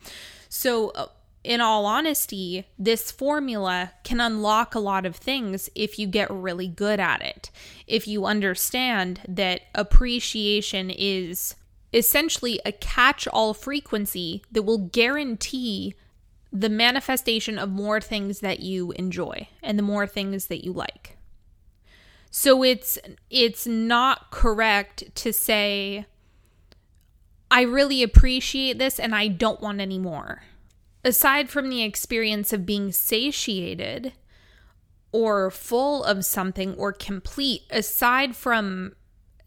So 0.48 0.90
uh, 0.90 1.06
in 1.42 1.60
all 1.60 1.86
honesty, 1.86 2.66
this 2.78 3.10
formula 3.10 3.92
can 4.04 4.20
unlock 4.20 4.74
a 4.74 4.80
lot 4.80 5.06
of 5.06 5.16
things 5.16 5.68
if 5.74 5.98
you 5.98 6.06
get 6.06 6.30
really 6.30 6.68
good 6.68 7.00
at 7.00 7.22
it. 7.22 7.50
If 7.86 8.06
you 8.06 8.24
understand 8.24 9.20
that 9.26 9.62
appreciation 9.74 10.90
is 10.90 11.56
essentially 11.92 12.60
a 12.64 12.72
catch 12.72 13.26
all 13.28 13.54
frequency 13.54 14.42
that 14.52 14.62
will 14.62 14.78
guarantee 14.78 15.94
the 16.52 16.68
manifestation 16.68 17.58
of 17.58 17.68
more 17.68 18.00
things 18.00 18.40
that 18.40 18.60
you 18.60 18.92
enjoy 18.92 19.48
and 19.62 19.78
the 19.78 19.82
more 19.82 20.06
things 20.06 20.46
that 20.46 20.64
you 20.64 20.72
like. 20.72 21.16
So 22.30 22.62
it's 22.62 22.98
it's 23.30 23.66
not 23.66 24.30
correct 24.30 25.14
to 25.16 25.32
say 25.32 26.06
I 27.50 27.62
really 27.62 28.02
appreciate 28.02 28.78
this 28.78 29.00
and 29.00 29.14
I 29.14 29.28
don't 29.28 29.60
want 29.60 29.80
any 29.80 29.98
more. 29.98 30.42
Aside 31.04 31.48
from 31.48 31.70
the 31.70 31.82
experience 31.82 32.52
of 32.52 32.66
being 32.66 32.92
satiated 32.92 34.12
or 35.10 35.50
full 35.50 36.04
of 36.04 36.24
something 36.24 36.74
or 36.74 36.92
complete, 36.92 37.62
aside 37.70 38.36
from 38.36 38.94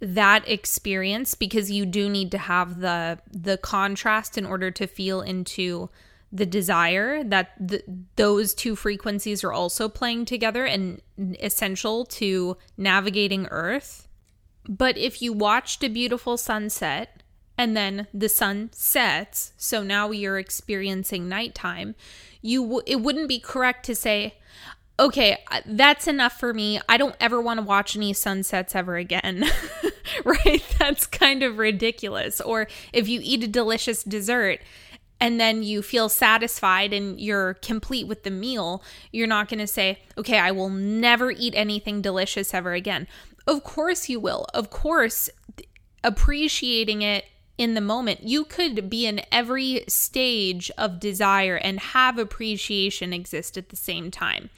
that 0.02 0.48
experience 0.48 1.36
because 1.36 1.70
you 1.70 1.86
do 1.86 2.10
need 2.10 2.32
to 2.32 2.38
have 2.38 2.80
the 2.80 3.20
the 3.32 3.58
contrast 3.58 4.38
in 4.38 4.46
order 4.46 4.72
to 4.72 4.88
feel 4.88 5.22
into 5.22 5.90
the 6.32 6.46
desire 6.46 7.24
that 7.24 7.52
the, 7.60 7.84
those 8.16 8.54
two 8.54 8.76
frequencies 8.76 9.44
are 9.44 9.52
also 9.52 9.90
playing 9.90 10.26
together 10.26 10.66
and 10.66 11.02
essential 11.40 12.06
to 12.06 12.58
navigating 12.78 13.48
earth. 13.52 14.08
But 14.68 14.98
if 14.98 15.22
you 15.22 15.34
watched 15.34 15.84
a 15.84 15.90
beautiful 15.90 16.38
sunset 16.38 17.22
and 17.58 17.76
then 17.76 18.08
the 18.14 18.30
sun 18.30 18.70
sets, 18.72 19.54
so 19.58 19.84
now 19.84 20.12
you're 20.12 20.40
experiencing 20.40 21.28
nighttime, 21.28 21.96
you 22.42 22.62
w- 22.62 22.84
it 22.88 23.02
wouldn't 23.02 23.28
be 23.28 23.40
correct 23.40 23.86
to 23.88 23.96
say, 23.96 24.36
okay, 25.02 25.40
that's 25.66 26.08
enough 26.08 26.40
for 26.40 26.54
me. 26.54 26.80
I 26.88 26.98
don't 26.98 27.16
ever 27.20 27.42
want 27.42 27.60
to 27.60 27.66
watch 27.66 27.96
any 27.96 28.14
sunsets 28.14 28.76
ever 28.76 28.96
again. 28.96 29.44
right? 30.26 30.64
That's 30.80 31.08
kind 31.08 31.42
of 31.44 31.58
ridiculous. 31.58 32.40
Or 32.40 32.68
if 32.94 33.10
you 33.10 33.20
eat 33.24 33.44
a 33.44 33.48
delicious 33.48 34.04
dessert 34.04 34.60
and 35.20 35.40
then 35.40 35.64
you 35.64 35.82
feel 35.82 36.08
satisfied 36.08 36.94
and 36.94 37.20
you're 37.20 37.56
complete 37.56 38.08
with 38.08 38.24
the 38.24 38.32
meal, 38.32 38.84
you're 39.12 39.28
not 39.28 39.50
going 39.50 39.60
to 39.60 39.68
say, 39.68 40.00
okay, 40.18 40.38
I 40.38 40.52
will 40.52 40.70
never 40.70 41.32
eat 41.32 41.54
anything 41.56 42.02
delicious 42.02 42.54
ever 42.54 42.74
again. 42.74 43.08
Of 43.48 43.64
course 43.64 44.08
you 44.08 44.20
will. 44.20 44.46
Of 44.54 44.70
course, 44.70 45.30
appreciating 46.04 47.02
it 47.02 47.26
in 47.62 47.76
the 47.76 47.82
moment. 47.82 48.24
You 48.24 48.44
could 48.44 48.90
be 48.90 49.06
in 49.06 49.22
every 49.32 49.84
stage 49.88 50.72
of 50.80 51.00
desire 51.00 51.58
and 51.58 51.80
have 51.80 52.18
appreciation 52.18 53.14
exist 53.14 53.56
at 53.56 53.70
the 53.70 53.76
same 53.76 54.10
time. 54.10 54.50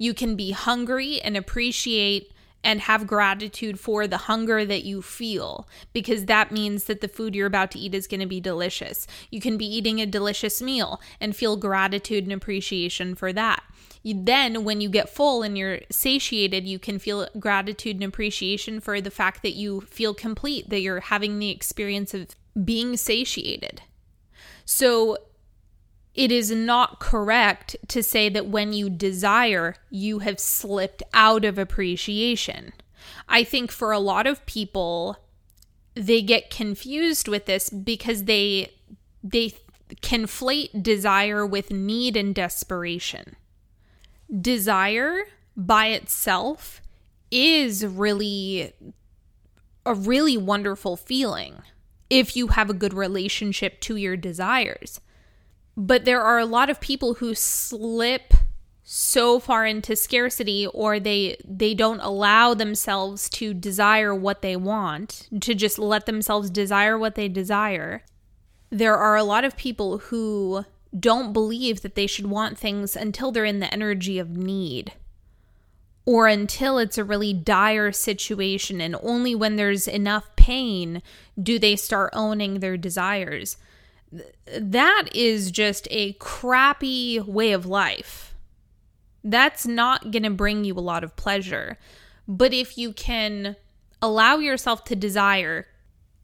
You 0.00 0.14
can 0.14 0.34
be 0.34 0.52
hungry 0.52 1.20
and 1.20 1.36
appreciate 1.36 2.32
and 2.64 2.80
have 2.80 3.06
gratitude 3.06 3.78
for 3.78 4.06
the 4.06 4.16
hunger 4.16 4.64
that 4.64 4.82
you 4.82 5.02
feel 5.02 5.68
because 5.92 6.24
that 6.24 6.50
means 6.50 6.84
that 6.84 7.02
the 7.02 7.08
food 7.08 7.34
you're 7.34 7.46
about 7.46 7.70
to 7.72 7.78
eat 7.78 7.94
is 7.94 8.06
going 8.06 8.20
to 8.20 8.26
be 8.26 8.40
delicious. 8.40 9.06
You 9.30 9.42
can 9.42 9.58
be 9.58 9.66
eating 9.66 10.00
a 10.00 10.06
delicious 10.06 10.62
meal 10.62 11.02
and 11.20 11.36
feel 11.36 11.54
gratitude 11.58 12.24
and 12.24 12.32
appreciation 12.32 13.14
for 13.14 13.30
that. 13.34 13.62
You, 14.02 14.24
then, 14.24 14.64
when 14.64 14.80
you 14.80 14.88
get 14.88 15.10
full 15.10 15.42
and 15.42 15.58
you're 15.58 15.80
satiated, 15.90 16.66
you 16.66 16.78
can 16.78 16.98
feel 16.98 17.28
gratitude 17.38 17.96
and 17.96 18.04
appreciation 18.04 18.80
for 18.80 19.02
the 19.02 19.10
fact 19.10 19.42
that 19.42 19.52
you 19.52 19.82
feel 19.82 20.14
complete, 20.14 20.70
that 20.70 20.80
you're 20.80 21.00
having 21.00 21.38
the 21.38 21.50
experience 21.50 22.14
of 22.14 22.28
being 22.64 22.96
satiated. 22.96 23.82
So 24.64 25.18
it 26.14 26.32
is 26.32 26.50
not 26.50 27.00
correct 27.00 27.76
to 27.88 28.02
say 28.02 28.28
that 28.28 28.46
when 28.46 28.72
you 28.72 28.90
desire, 28.90 29.76
you 29.90 30.20
have 30.20 30.40
slipped 30.40 31.02
out 31.14 31.44
of 31.44 31.58
appreciation. 31.58 32.72
I 33.28 33.44
think 33.44 33.70
for 33.70 33.92
a 33.92 33.98
lot 33.98 34.26
of 34.26 34.44
people, 34.46 35.16
they 35.94 36.22
get 36.22 36.50
confused 36.50 37.28
with 37.28 37.46
this 37.46 37.70
because 37.70 38.24
they 38.24 38.72
they 39.22 39.52
conflate 40.02 40.82
desire 40.82 41.44
with 41.44 41.70
need 41.70 42.16
and 42.16 42.34
desperation. 42.34 43.36
Desire 44.40 45.24
by 45.56 45.88
itself 45.88 46.80
is 47.30 47.84
really 47.84 48.72
a 49.86 49.94
really 49.94 50.36
wonderful 50.36 50.96
feeling 50.96 51.62
if 52.08 52.36
you 52.36 52.48
have 52.48 52.70
a 52.70 52.74
good 52.74 52.94
relationship 52.94 53.80
to 53.80 53.96
your 53.96 54.16
desires. 54.16 55.00
But 55.80 56.04
there 56.04 56.20
are 56.20 56.38
a 56.38 56.44
lot 56.44 56.68
of 56.68 56.78
people 56.78 57.14
who 57.14 57.34
slip 57.34 58.34
so 58.84 59.38
far 59.40 59.64
into 59.64 59.96
scarcity 59.96 60.66
or 60.66 61.00
they 61.00 61.40
they 61.42 61.72
don't 61.72 62.00
allow 62.00 62.52
themselves 62.52 63.30
to 63.30 63.54
desire 63.54 64.14
what 64.14 64.42
they 64.42 64.56
want, 64.56 65.26
to 65.40 65.54
just 65.54 65.78
let 65.78 66.04
themselves 66.04 66.50
desire 66.50 66.98
what 66.98 67.14
they 67.14 67.28
desire. 67.28 68.04
There 68.68 68.94
are 68.94 69.16
a 69.16 69.24
lot 69.24 69.42
of 69.42 69.56
people 69.56 69.98
who 69.98 70.66
don't 70.98 71.32
believe 71.32 71.80
that 71.80 71.94
they 71.94 72.06
should 72.06 72.26
want 72.26 72.58
things 72.58 72.94
until 72.94 73.32
they're 73.32 73.46
in 73.46 73.60
the 73.60 73.72
energy 73.72 74.18
of 74.18 74.36
need 74.36 74.92
or 76.04 76.28
until 76.28 76.76
it's 76.76 76.98
a 76.98 77.04
really 77.04 77.32
dire 77.32 77.90
situation. 77.90 78.82
And 78.82 78.96
only 79.02 79.34
when 79.34 79.56
there's 79.56 79.88
enough 79.88 80.36
pain 80.36 81.00
do 81.42 81.58
they 81.58 81.74
start 81.74 82.10
owning 82.12 82.60
their 82.60 82.76
desires. 82.76 83.56
That 84.58 85.08
is 85.14 85.50
just 85.50 85.86
a 85.90 86.14
crappy 86.14 87.20
way 87.20 87.52
of 87.52 87.66
life. 87.66 88.34
That's 89.22 89.66
not 89.66 90.10
going 90.10 90.22
to 90.22 90.30
bring 90.30 90.64
you 90.64 90.74
a 90.74 90.80
lot 90.80 91.04
of 91.04 91.16
pleasure. 91.16 91.78
But 92.26 92.52
if 92.52 92.78
you 92.78 92.92
can 92.92 93.56
allow 94.02 94.38
yourself 94.38 94.84
to 94.84 94.96
desire 94.96 95.66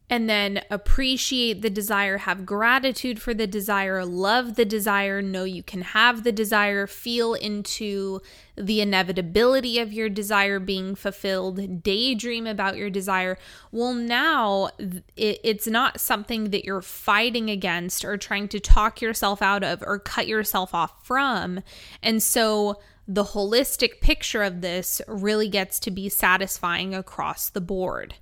and 0.09 0.29
then 0.29 0.61
appreciate 0.69 1.61
the 1.61 1.69
desire, 1.69 2.19
have 2.19 2.45
gratitude 2.45 3.21
for 3.21 3.33
the 3.33 3.47
desire, 3.47 4.05
love 4.05 4.55
the 4.55 4.63
desire, 4.63 5.21
know 5.21 5.43
you 5.43 5.61
can 5.61 5.81
have 5.81 6.23
the 6.23 6.31
desire, 6.31 6.87
feel 6.87 7.33
into 7.33 8.21
the 8.55 8.79
inevitability 8.79 9.79
of 9.79 9.91
your 9.91 10.07
desire 10.07 10.61
being 10.61 10.95
fulfilled, 10.95 11.83
daydream 11.83 12.47
about 12.47 12.77
your 12.77 12.89
desire. 12.89 13.37
Well, 13.71 13.93
now 13.93 14.69
it's 15.17 15.67
not 15.67 15.99
something 15.99 16.51
that 16.51 16.63
you're 16.63 16.81
fighting 16.81 17.49
against 17.49 18.05
or 18.05 18.15
trying 18.15 18.47
to 18.49 18.61
talk 18.61 19.01
yourself 19.01 19.41
out 19.41 19.63
of 19.63 19.83
or 19.85 19.99
cut 19.99 20.27
yourself 20.27 20.73
off 20.73 21.05
from. 21.05 21.61
And 22.01 22.23
so, 22.23 22.79
the 23.09 23.23
holistic 23.23 24.01
picture 24.01 24.43
of 24.43 24.59
this 24.59 25.01
really 25.07 25.47
gets 25.47 25.79
to 25.79 25.91
be 25.91 26.09
satisfying 26.09 26.93
across 26.93 27.49
the 27.49 27.61
board. 27.61 28.15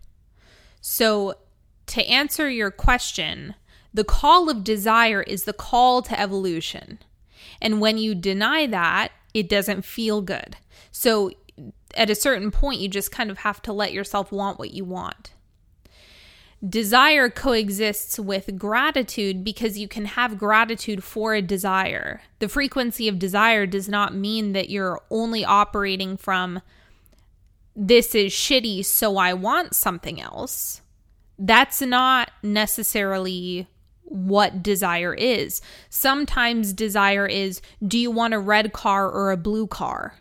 So, 0.80 1.34
to 1.88 2.06
answer 2.06 2.50
your 2.50 2.72
question, 2.72 3.56
the 3.94 4.04
call 4.04 4.50
of 4.50 4.64
desire 4.64 5.22
is 5.22 5.44
the 5.44 5.54
call 5.54 6.02
to 6.04 6.20
evolution. 6.20 7.00
And 7.62 7.80
when 7.80 7.98
you 7.98 8.16
deny 8.16 8.68
that, 8.68 9.12
it 9.34 9.48
doesn't 9.48 9.86
feel 9.86 10.22
good. 10.22 10.58
So 10.92 11.32
at 11.96 12.10
a 12.10 12.16
certain 12.16 12.52
point, 12.52 12.80
you 12.80 12.90
just 12.90 13.12
kind 13.12 13.32
of 13.32 13.40
have 13.40 13.62
to 13.64 13.74
let 13.74 13.94
yourself 13.94 14.32
want 14.32 14.60
what 14.60 14.72
you 14.72 14.84
want. 14.84 15.32
Desire 16.68 17.30
coexists 17.30 18.18
with 18.18 18.58
gratitude 18.58 19.44
because 19.44 19.78
you 19.78 19.88
can 19.88 20.06
have 20.06 20.38
gratitude 20.38 21.04
for 21.04 21.34
a 21.34 21.42
desire. 21.42 22.22
The 22.40 22.50
frequency 22.50 23.08
of 23.08 23.20
desire 23.20 23.66
does 23.66 23.88
not 23.88 24.16
mean 24.16 24.54
that 24.54 24.70
you're 24.70 25.02
only 25.10 25.46
operating 25.46 26.18
from 26.18 26.62
this 27.76 28.16
is 28.16 28.32
shitty, 28.32 28.86
so 28.86 29.18
I 29.18 29.34
want 29.34 29.76
something 29.76 30.20
else 30.20 30.82
that's 31.38 31.82
not 31.82 32.32
necessarily 32.44 33.68
what 34.04 34.64
desire 34.64 35.14
is. 35.14 35.62
Sometimes 35.90 36.74
desire 36.74 37.26
is 37.26 37.62
do 37.86 37.98
you 37.98 38.12
want 38.12 38.34
a 38.34 38.40
red 38.40 38.72
car 38.72 39.10
or 39.10 39.32
a 39.32 39.38
blue 39.38 39.68
car? 39.68 40.16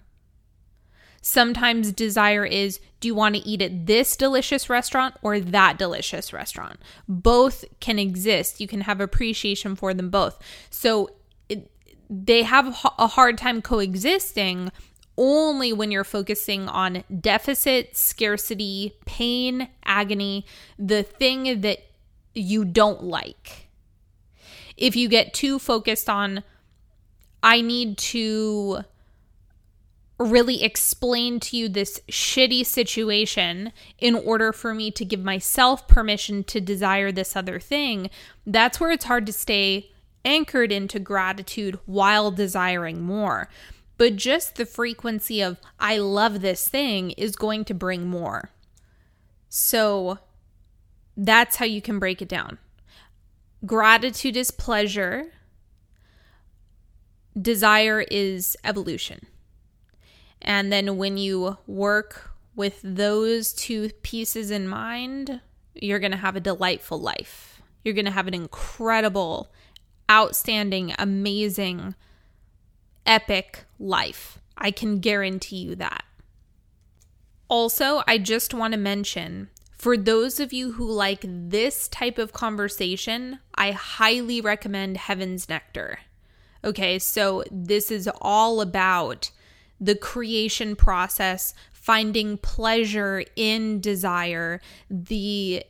Sometimes 1.21 1.93
desire 1.93 2.45
is 2.45 2.81
do 3.01 3.09
you 3.09 3.15
want 3.15 3.35
to 3.35 3.47
eat 3.47 3.63
at 3.63 3.87
this 3.87 4.17
delicious 4.17 4.69
restaurant 4.69 5.15
or 5.23 5.41
that 5.41 5.79
delicious 5.79 6.33
restaurant? 6.33 6.79
Both 7.09 7.65
can 7.81 7.99
exist. 7.99 8.61
You 8.61 8.69
can 8.69 8.83
have 8.83 9.01
appreciation 9.01 9.77
for 9.77 9.95
them 9.95 10.11
both. 10.11 10.39
So 10.71 11.11
it, 11.49 11.71
they 12.11 12.43
have 12.43 12.67
a 12.99 13.07
hard 13.07 13.39
time 13.39 13.63
coexisting 13.63 14.71
only 15.17 15.73
when 15.73 15.91
you're 15.91 16.05
focusing 16.05 16.69
on 16.69 17.05
deficit, 17.21 17.97
scarcity, 17.97 18.95
pain, 19.07 19.69
agony, 19.85 20.45
the 20.79 21.03
thing 21.03 21.61
that 21.61 21.79
you 22.35 22.65
don't 22.65 23.03
like. 23.03 23.69
If 24.77 24.97
you 24.97 25.09
get 25.09 25.35
too 25.35 25.59
focused 25.59 26.09
on, 26.09 26.43
I 27.43 27.61
need 27.61 27.99
to 27.99 28.85
really 30.19 30.63
explain 30.63 31.41
to 31.41 31.57
you 31.57 31.69
this 31.69 32.01
shitty 32.09 32.65
situation 32.65 33.73
in 33.99 34.15
order 34.15 34.53
for 34.53 34.75
me 34.75 34.91
to 34.93 35.05
give 35.05 35.23
myself 35.23 35.89
permission 35.89 36.45
to 36.45 36.61
desire 36.61 37.11
this 37.11 37.35
other 37.37 37.59
thing, 37.59 38.11
that's 38.47 38.79
where 38.79 38.91
it's 38.91 39.05
hard 39.05 39.27
to 39.27 39.33
stay 39.33 39.91
anchored 40.25 40.73
into 40.73 40.99
gratitude 40.99 41.79
while 41.85 42.31
desiring 42.31 43.03
more 43.03 43.49
but 43.97 44.17
just 44.17 44.57
the 44.57 44.67
frequency 44.67 45.41
of 45.41 45.61
I 45.79 45.99
love 45.99 46.41
this 46.41 46.69
thing 46.69 47.13
is 47.13 47.37
going 47.37 47.65
to 47.67 47.75
bring 47.75 48.07
more. 48.07 48.51
So 49.49 50.19
that's 51.17 51.57
how 51.57 51.65
you 51.65 51.81
can 51.81 51.99
break 51.99 52.21
it 52.21 52.29
down. 52.29 52.59
Gratitude 53.65 54.37
is 54.37 54.51
pleasure, 54.51 55.27
desire 57.41 58.05
is 58.11 58.57
evolution. 58.65 59.27
And 60.43 60.73
then 60.73 60.97
when 60.99 61.17
you 61.17 61.57
work 61.67 62.33
with 62.55 62.81
those 62.83 63.53
two 63.53 63.91
pieces 64.03 64.51
in 64.51 64.69
mind, 64.69 65.41
you're 65.75 65.99
going 65.99 66.13
to 66.13 66.19
have 66.19 66.37
a 66.37 66.41
delightful 66.41 67.01
life. 67.01 67.63
You're 67.85 67.95
going 67.95 68.05
to 68.05 68.11
have 68.11 68.29
an 68.29 68.35
incredible, 68.35 69.51
outstanding, 70.11 70.95
amazing 70.99 71.95
epic 73.07 73.65
life. 73.85 74.39
I 74.57 74.71
can 74.71 74.99
guarantee 74.99 75.57
you 75.57 75.77
that. 75.77 76.05
Also, 77.49 78.03
I 78.07 78.19
just 78.19 78.55
want 78.55 78.73
to 78.73 78.79
mention 78.79 79.51
for 79.77 79.97
those 79.97 80.41
of 80.41 80.53
you 80.53 80.73
who 80.73 80.91
like 80.91 81.21
this 81.25 81.89
type 81.89 82.17
of 82.17 82.33
conversation, 82.33 83.41
I 83.55 83.73
highly 83.73 84.41
recommend 84.41 84.97
Heaven's 84.97 85.49
Nectar. 85.49 85.99
Okay, 86.65 86.99
so 86.99 87.45
this 87.51 87.91
is 87.91 88.09
all 88.23 88.63
about 88.63 89.31
the 89.79 89.95
creation 89.95 90.75
process, 90.75 91.53
finding 91.73 92.39
pleasure 92.39 93.25
in 93.37 93.81
desire, 93.81 94.61
the 94.89 95.65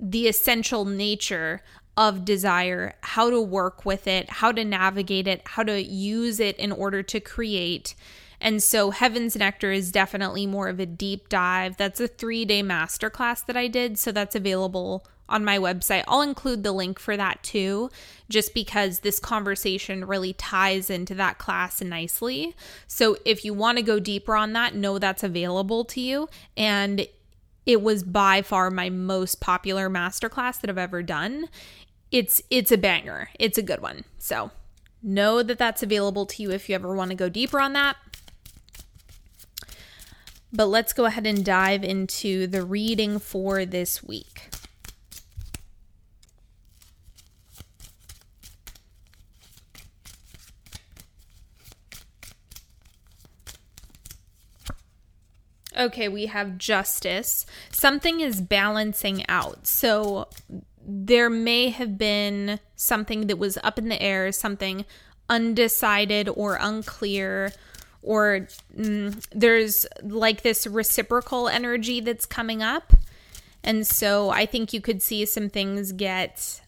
the 0.00 0.26
essential 0.26 0.84
nature 0.84 1.62
of 1.96 2.24
desire, 2.24 2.94
how 3.02 3.30
to 3.30 3.40
work 3.40 3.84
with 3.84 4.06
it, 4.06 4.30
how 4.30 4.52
to 4.52 4.64
navigate 4.64 5.26
it, 5.26 5.42
how 5.44 5.62
to 5.62 5.82
use 5.82 6.40
it 6.40 6.56
in 6.56 6.72
order 6.72 7.02
to 7.02 7.20
create. 7.20 7.94
And 8.40 8.62
so, 8.62 8.90
Heaven's 8.90 9.36
Nectar 9.36 9.70
is 9.70 9.92
definitely 9.92 10.46
more 10.46 10.68
of 10.68 10.80
a 10.80 10.86
deep 10.86 11.28
dive. 11.28 11.76
That's 11.76 12.00
a 12.00 12.08
three 12.08 12.44
day 12.44 12.62
masterclass 12.62 13.46
that 13.46 13.56
I 13.56 13.68
did. 13.68 13.98
So, 13.98 14.10
that's 14.10 14.34
available 14.34 15.06
on 15.28 15.44
my 15.44 15.58
website. 15.58 16.04
I'll 16.08 16.22
include 16.22 16.64
the 16.64 16.72
link 16.72 16.98
for 16.98 17.16
that 17.16 17.42
too, 17.42 17.90
just 18.28 18.52
because 18.52 19.00
this 19.00 19.20
conversation 19.20 20.04
really 20.04 20.32
ties 20.32 20.90
into 20.90 21.14
that 21.14 21.38
class 21.38 21.80
nicely. 21.80 22.56
So, 22.88 23.16
if 23.24 23.44
you 23.44 23.54
want 23.54 23.78
to 23.78 23.84
go 23.84 24.00
deeper 24.00 24.34
on 24.34 24.54
that, 24.54 24.74
know 24.74 24.98
that's 24.98 25.22
available 25.22 25.84
to 25.86 26.00
you. 26.00 26.28
And 26.56 27.06
it 27.66 27.82
was 27.82 28.02
by 28.02 28.42
far 28.42 28.70
my 28.70 28.90
most 28.90 29.40
popular 29.40 29.88
masterclass 29.88 30.60
that 30.60 30.70
I've 30.70 30.78
ever 30.78 31.02
done. 31.02 31.48
It's 32.10 32.42
it's 32.50 32.72
a 32.72 32.78
banger. 32.78 33.30
It's 33.38 33.58
a 33.58 33.62
good 33.62 33.80
one. 33.80 34.04
So, 34.18 34.50
know 35.02 35.42
that 35.42 35.58
that's 35.58 35.82
available 35.82 36.26
to 36.26 36.42
you 36.42 36.50
if 36.50 36.68
you 36.68 36.74
ever 36.74 36.94
want 36.94 37.10
to 37.10 37.16
go 37.16 37.28
deeper 37.28 37.60
on 37.60 37.72
that. 37.72 37.96
But 40.52 40.66
let's 40.66 40.92
go 40.92 41.06
ahead 41.06 41.26
and 41.26 41.44
dive 41.44 41.82
into 41.82 42.46
the 42.46 42.62
reading 42.62 43.18
for 43.18 43.64
this 43.64 44.02
week. 44.02 44.51
Okay, 55.76 56.08
we 56.08 56.26
have 56.26 56.58
justice. 56.58 57.46
Something 57.70 58.20
is 58.20 58.40
balancing 58.40 59.24
out. 59.28 59.66
So 59.66 60.28
there 60.86 61.30
may 61.30 61.70
have 61.70 61.96
been 61.96 62.60
something 62.76 63.28
that 63.28 63.38
was 63.38 63.58
up 63.62 63.78
in 63.78 63.88
the 63.88 64.02
air, 64.02 64.32
something 64.32 64.84
undecided 65.28 66.28
or 66.28 66.58
unclear, 66.60 67.52
or 68.02 68.48
mm, 68.76 69.26
there's 69.32 69.86
like 70.02 70.42
this 70.42 70.66
reciprocal 70.66 71.48
energy 71.48 72.00
that's 72.00 72.26
coming 72.26 72.62
up. 72.62 72.92
And 73.64 73.86
so 73.86 74.30
I 74.30 74.44
think 74.46 74.72
you 74.72 74.80
could 74.80 75.00
see 75.00 75.24
some 75.24 75.48
things 75.48 75.92
get 75.92 76.61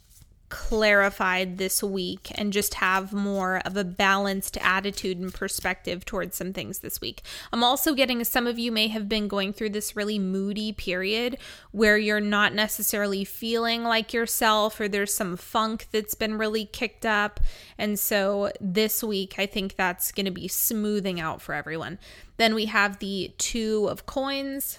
clarified 0.54 1.58
this 1.58 1.82
week 1.82 2.30
and 2.36 2.52
just 2.52 2.74
have 2.74 3.12
more 3.12 3.60
of 3.64 3.76
a 3.76 3.82
balanced 3.82 4.56
attitude 4.58 5.18
and 5.18 5.34
perspective 5.34 6.04
towards 6.04 6.36
some 6.36 6.52
things 6.52 6.78
this 6.78 7.00
week. 7.00 7.22
I'm 7.52 7.64
also 7.64 7.92
getting 7.92 8.22
some 8.22 8.46
of 8.46 8.56
you 8.56 8.70
may 8.70 8.86
have 8.86 9.08
been 9.08 9.26
going 9.26 9.52
through 9.52 9.70
this 9.70 9.96
really 9.96 10.16
moody 10.20 10.70
period 10.70 11.38
where 11.72 11.98
you're 11.98 12.20
not 12.20 12.54
necessarily 12.54 13.24
feeling 13.24 13.82
like 13.82 14.12
yourself 14.12 14.78
or 14.78 14.86
there's 14.86 15.12
some 15.12 15.36
funk 15.36 15.88
that's 15.90 16.14
been 16.14 16.38
really 16.38 16.66
kicked 16.66 17.04
up. 17.04 17.40
And 17.76 17.98
so 17.98 18.52
this 18.60 19.02
week, 19.02 19.34
I 19.38 19.46
think 19.46 19.74
that's 19.74 20.12
going 20.12 20.26
to 20.26 20.30
be 20.30 20.46
smoothing 20.46 21.18
out 21.18 21.42
for 21.42 21.52
everyone. 21.52 21.98
Then 22.36 22.54
we 22.54 22.66
have 22.66 23.00
the 23.00 23.32
Two 23.38 23.88
of 23.90 24.06
Coins 24.06 24.78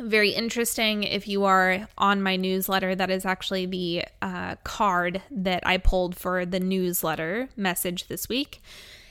very 0.00 0.30
interesting. 0.30 1.02
If 1.02 1.28
you 1.28 1.44
are 1.44 1.88
on 1.96 2.22
my 2.22 2.36
newsletter 2.36 2.94
that 2.94 3.10
is 3.10 3.24
actually 3.24 3.66
the 3.66 4.04
uh, 4.22 4.56
card 4.64 5.22
that 5.30 5.66
i 5.66 5.76
pulled 5.76 6.16
for 6.16 6.44
the 6.46 6.60
newsletter 6.60 7.48
message 7.56 8.08
this 8.08 8.28
week. 8.28 8.60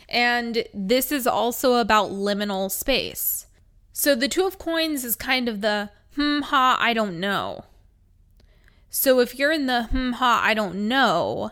And 0.10 0.66
this 0.74 1.12
is 1.12 1.28
also 1.28 1.76
about 1.76 2.12
liminal 2.12 2.72
space. 2.72 3.48
So 3.92 4.16
the 4.16 4.30
two 4.30 4.46
of 4.46 4.58
coins 4.58 5.04
is 5.04 5.16
kind 5.16 5.50
of 5.50 5.62
the 5.62 5.90
hmm 6.16 6.42
ha 6.42 6.78
i 6.80 6.94
don't 6.94 7.20
know. 7.20 7.66
So 8.90 9.20
if 9.20 9.38
you're 9.38 9.52
in 9.52 9.66
the 9.66 9.84
hmm 9.84 10.14
ha 10.14 10.42
i 10.44 10.54
don't 10.54 10.88
know 10.88 11.52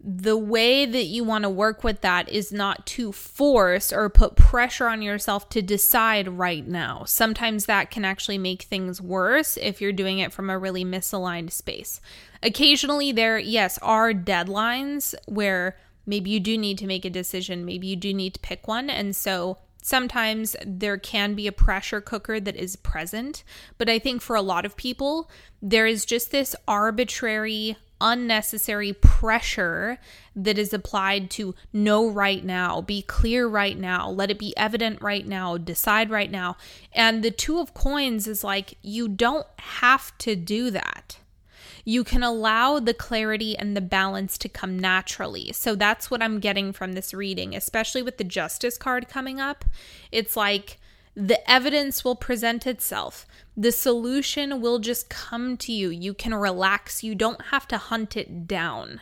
the 0.00 0.36
way 0.36 0.86
that 0.86 1.04
you 1.04 1.24
want 1.24 1.42
to 1.42 1.50
work 1.50 1.82
with 1.82 2.02
that 2.02 2.28
is 2.28 2.52
not 2.52 2.86
to 2.86 3.10
force 3.10 3.92
or 3.92 4.08
put 4.08 4.36
pressure 4.36 4.86
on 4.86 5.02
yourself 5.02 5.48
to 5.48 5.60
decide 5.60 6.28
right 6.28 6.66
now. 6.66 7.02
Sometimes 7.04 7.66
that 7.66 7.90
can 7.90 8.04
actually 8.04 8.38
make 8.38 8.62
things 8.62 9.02
worse 9.02 9.56
if 9.56 9.80
you're 9.80 9.92
doing 9.92 10.20
it 10.20 10.32
from 10.32 10.50
a 10.50 10.58
really 10.58 10.84
misaligned 10.84 11.50
space. 11.50 12.00
Occasionally, 12.42 13.10
there, 13.10 13.38
yes, 13.38 13.76
are 13.78 14.12
deadlines 14.12 15.14
where 15.26 15.76
maybe 16.06 16.30
you 16.30 16.38
do 16.38 16.56
need 16.56 16.78
to 16.78 16.86
make 16.86 17.04
a 17.04 17.10
decision, 17.10 17.64
maybe 17.64 17.88
you 17.88 17.96
do 17.96 18.14
need 18.14 18.34
to 18.34 18.40
pick 18.40 18.68
one. 18.68 18.88
And 18.88 19.16
so 19.16 19.58
sometimes 19.82 20.54
there 20.64 20.96
can 20.96 21.34
be 21.34 21.48
a 21.48 21.52
pressure 21.52 22.00
cooker 22.00 22.38
that 22.38 22.56
is 22.56 22.76
present. 22.76 23.42
But 23.78 23.88
I 23.88 23.98
think 23.98 24.22
for 24.22 24.36
a 24.36 24.42
lot 24.42 24.64
of 24.64 24.76
people, 24.76 25.28
there 25.60 25.86
is 25.86 26.04
just 26.04 26.30
this 26.30 26.54
arbitrary 26.68 27.76
unnecessary 28.00 28.92
pressure 28.92 29.98
that 30.36 30.58
is 30.58 30.72
applied 30.72 31.30
to 31.30 31.54
know 31.72 32.08
right 32.08 32.44
now, 32.44 32.80
be 32.80 33.02
clear 33.02 33.46
right 33.46 33.78
now, 33.78 34.08
let 34.08 34.30
it 34.30 34.38
be 34.38 34.56
evident 34.56 35.02
right 35.02 35.26
now, 35.26 35.56
decide 35.56 36.10
right 36.10 36.30
now. 36.30 36.56
And 36.92 37.22
the 37.22 37.30
Two 37.30 37.58
of 37.58 37.74
Coins 37.74 38.26
is 38.26 38.44
like, 38.44 38.74
you 38.82 39.08
don't 39.08 39.46
have 39.58 40.16
to 40.18 40.36
do 40.36 40.70
that. 40.70 41.18
You 41.84 42.04
can 42.04 42.22
allow 42.22 42.78
the 42.80 42.92
clarity 42.92 43.56
and 43.56 43.74
the 43.76 43.80
balance 43.80 44.36
to 44.38 44.48
come 44.48 44.78
naturally. 44.78 45.52
So 45.52 45.74
that's 45.74 46.10
what 46.10 46.22
I'm 46.22 46.38
getting 46.38 46.72
from 46.72 46.92
this 46.92 47.14
reading, 47.14 47.54
especially 47.56 48.02
with 48.02 48.18
the 48.18 48.24
Justice 48.24 48.76
card 48.76 49.08
coming 49.08 49.40
up. 49.40 49.64
It's 50.12 50.36
like, 50.36 50.78
the 51.18 51.50
evidence 51.50 52.04
will 52.04 52.14
present 52.14 52.64
itself. 52.64 53.26
The 53.56 53.72
solution 53.72 54.60
will 54.60 54.78
just 54.78 55.10
come 55.10 55.56
to 55.56 55.72
you. 55.72 55.90
You 55.90 56.14
can 56.14 56.32
relax. 56.32 57.02
You 57.02 57.16
don't 57.16 57.46
have 57.46 57.66
to 57.68 57.76
hunt 57.76 58.16
it 58.16 58.46
down. 58.46 59.00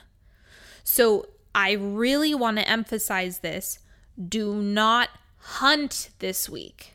So, 0.82 1.26
I 1.54 1.72
really 1.72 2.34
want 2.34 2.56
to 2.58 2.68
emphasize 2.68 3.40
this. 3.40 3.80
Do 4.28 4.54
not 4.54 5.10
hunt 5.38 6.10
this 6.18 6.48
week. 6.48 6.94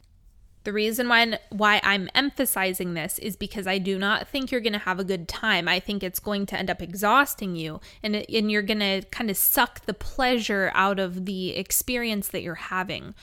The 0.64 0.74
reason 0.74 1.08
why 1.08 1.40
why 1.50 1.82
I'm 1.84 2.10
emphasizing 2.16 2.94
this 2.94 3.20
is 3.20 3.36
because 3.36 3.66
I 3.68 3.78
do 3.78 4.00
not 4.00 4.28
think 4.28 4.52
you're 4.52 4.62
going 4.62 4.74
to 4.74 4.80
have 4.80 5.00
a 5.00 5.04
good 5.04 5.28
time. 5.28 5.68
I 5.68 5.80
think 5.80 6.04
it's 6.04 6.20
going 6.20 6.46
to 6.48 6.58
end 6.58 6.70
up 6.70 6.82
exhausting 6.82 7.56
you 7.56 7.80
and 8.04 8.16
and 8.16 8.52
you're 8.52 8.62
going 8.62 8.80
to 8.80 9.02
kind 9.10 9.30
of 9.32 9.38
suck 9.38 9.86
the 9.86 9.94
pleasure 9.94 10.72
out 10.76 11.00
of 11.00 11.26
the 11.26 11.56
experience 11.56 12.28
that 12.30 12.44
you're 12.44 12.56
having. 12.56 13.16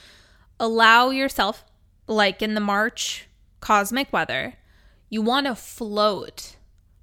Allow 0.59 1.11
yourself 1.11 1.63
like 2.09 2.41
in 2.41 2.55
the 2.55 2.61
March 2.61 3.27
cosmic 3.61 4.11
weather, 4.11 4.55
you 5.09 5.21
want 5.21 5.45
to 5.45 5.55
float. 5.55 6.57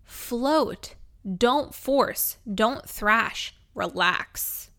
Float. 0.05 0.95
Don't 1.37 1.75
force. 1.75 2.37
Don't 2.53 2.89
thrash. 2.89 3.55
Relax. 3.75 4.71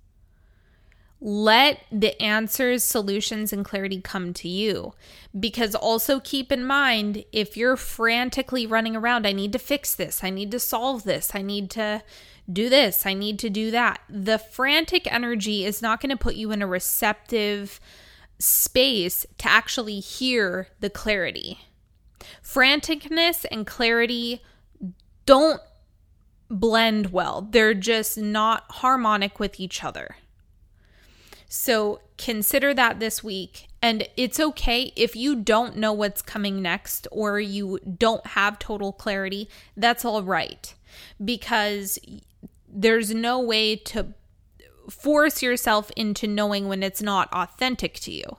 Let 1.20 1.80
the 1.92 2.22
answers, 2.22 2.84
solutions, 2.84 3.52
and 3.52 3.66
clarity 3.66 4.02
come 4.02 4.34
to 4.34 4.48
you. 4.48 4.94
Because 5.38 5.74
also 5.74 6.20
keep 6.20 6.52
in 6.52 6.63
mind 6.63 7.24
if 7.32 7.58
you're 7.58 7.78
frantically 7.78 8.68
running 8.68 8.96
around, 8.96 9.26
I 9.26 9.32
need 9.32 9.52
to 9.54 9.60
fix 9.60 9.96
this, 9.96 10.24
I 10.24 10.30
need 10.30 10.52
to 10.52 10.60
solve 10.60 11.04
this, 11.04 11.32
I 11.34 11.42
need 11.42 11.72
to 11.72 12.04
do 12.52 12.70
this, 12.70 13.06
I 13.06 13.13
need 13.13 13.40
to 13.40 13.50
do 13.50 13.72
that. 13.72 14.02
The 14.08 14.38
frantic 14.38 15.12
energy 15.12 15.66
is 15.66 15.82
not 15.82 16.02
going 16.02 16.12
to 16.12 16.18
put 16.18 16.36
you 16.36 16.52
in 16.52 16.62
a 16.62 16.68
receptive, 16.68 17.80
space 18.39 19.26
to 19.38 19.50
actually 19.50 20.00
hear 20.00 20.67
the 20.80 20.89
clarity. 20.89 21.60
Franticness 22.43 23.45
and 23.52 23.65
clarity 23.65 24.41
don't 25.26 25.62
blend 26.50 27.12
well, 27.12 27.47
they're 27.52 27.73
just 27.73 28.17
not 28.17 28.63
harmonic 28.69 29.39
with 29.39 29.60
each 29.60 29.84
other. 29.84 30.15
So 31.50 32.02
consider 32.17 32.73
that 32.73 33.00
this 33.00 33.23
week. 33.23 33.67
And 33.82 34.08
it's 34.17 34.39
okay 34.39 34.91
if 34.95 35.15
you 35.15 35.36
don't 35.36 35.78
know 35.78 35.93
what's 35.93 36.21
coming 36.21 36.62
next 36.62 37.08
or 37.12 37.39
you 37.39 37.80
don't 37.80 38.26
have 38.28 38.60
total 38.60 38.91
clarity. 38.91 39.50
That's 39.76 40.04
all 40.04 40.23
right. 40.23 40.73
Because 41.23 42.00
there's 42.67 43.13
no 43.13 43.39
way 43.39 43.76
to 43.76 44.13
force 44.89 45.41
yourself 45.41 45.91
into 45.95 46.28
knowing 46.28 46.67
when 46.67 46.84
it's 46.84 47.02
not 47.02 47.32
authentic 47.34 47.95
to 48.02 48.12
you. 48.12 48.38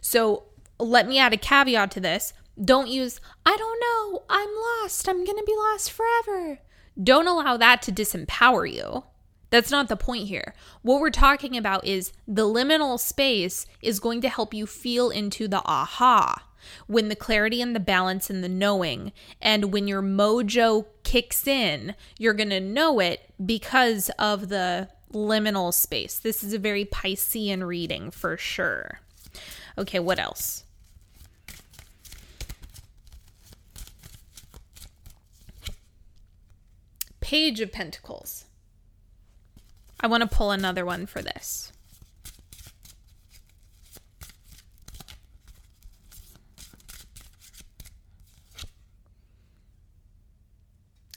So 0.00 0.44
let 0.78 1.06
me 1.06 1.18
add 1.18 1.32
a 1.32 1.36
caveat 1.36 1.90
to 1.92 2.00
this. 2.00 2.32
Don't 2.62 2.88
use, 2.88 3.20
I 3.46 3.56
don't 3.56 3.80
know, 3.80 4.24
I'm 4.28 4.48
lost, 4.82 5.08
I'm 5.08 5.24
to 5.24 5.44
be 5.46 5.56
lost 5.56 5.90
forever. 5.90 6.58
Don't 7.02 7.26
allow 7.26 7.56
that 7.56 7.82
to 7.82 7.92
disempower 7.92 8.70
you. 8.70 9.04
That's 9.50 9.70
not 9.70 9.88
the 9.88 9.96
point 9.96 10.28
here. 10.28 10.54
What 10.82 11.00
we're 11.00 11.10
talking 11.10 11.56
about 11.56 11.86
is 11.86 12.12
the 12.26 12.46
liminal 12.46 12.98
space 12.98 13.66
is 13.80 14.00
going 14.00 14.22
to 14.22 14.28
help 14.28 14.54
you 14.54 14.66
feel 14.66 15.10
into 15.10 15.46
the 15.46 15.62
aha 15.64 16.46
when 16.86 17.08
the 17.08 17.16
clarity 17.16 17.60
and 17.60 17.74
the 17.74 17.80
balance 17.80 18.30
and 18.30 18.42
the 18.42 18.48
knowing. 18.48 19.12
And 19.40 19.72
when 19.72 19.88
your 19.88 20.02
mojo 20.02 20.86
kicks 21.02 21.46
in, 21.46 21.94
you're 22.18 22.34
going 22.34 22.50
to 22.50 22.60
know 22.60 22.98
it 23.00 23.30
because 23.44 24.10
of 24.18 24.48
the 24.48 24.88
liminal 25.12 25.72
space. 25.72 26.18
This 26.18 26.42
is 26.42 26.52
a 26.52 26.58
very 26.58 26.84
Piscean 26.84 27.66
reading 27.66 28.10
for 28.10 28.36
sure. 28.36 29.00
Okay, 29.78 29.98
what 29.98 30.18
else? 30.18 30.64
Page 37.20 37.60
of 37.60 37.72
Pentacles. 37.72 38.44
I 40.00 40.06
want 40.06 40.22
to 40.22 40.28
pull 40.28 40.50
another 40.50 40.84
one 40.84 41.06
for 41.06 41.22
this. 41.22 41.71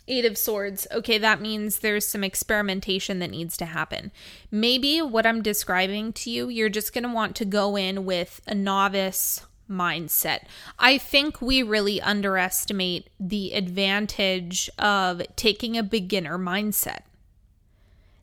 Eight 0.08 0.26
of 0.26 0.38
Swords. 0.38 0.86
Okay, 0.92 1.18
that 1.18 1.42
means 1.42 1.80
there's 1.80 2.08
some 2.08 2.24
experimentation 2.24 3.20
that 3.20 3.32
needs 3.32 3.58
to 3.58 3.66
happen. 3.66 4.12
Maybe 4.52 5.02
what 5.02 5.26
I'm 5.26 5.42
describing 5.42 6.14
to 6.14 6.30
you, 6.30 6.50
you're 6.50 6.70
just 6.70 6.94
going 6.94 7.04
to 7.04 7.14
want 7.14 7.36
to 7.38 7.46
go 7.46 7.76
in 7.76 8.06
with 8.06 8.42
a 8.48 8.54
novice 8.54 9.42
mindset. 9.70 10.42
I 10.78 10.98
think 10.98 11.42
we 11.42 11.64
really 11.64 12.02
underestimate 12.02 13.10
the 13.20 13.54
advantage 13.54 14.70
of 14.78 15.22
taking 15.36 15.78
a 15.78 15.84
beginner 15.84 16.38
mindset. 16.38 17.00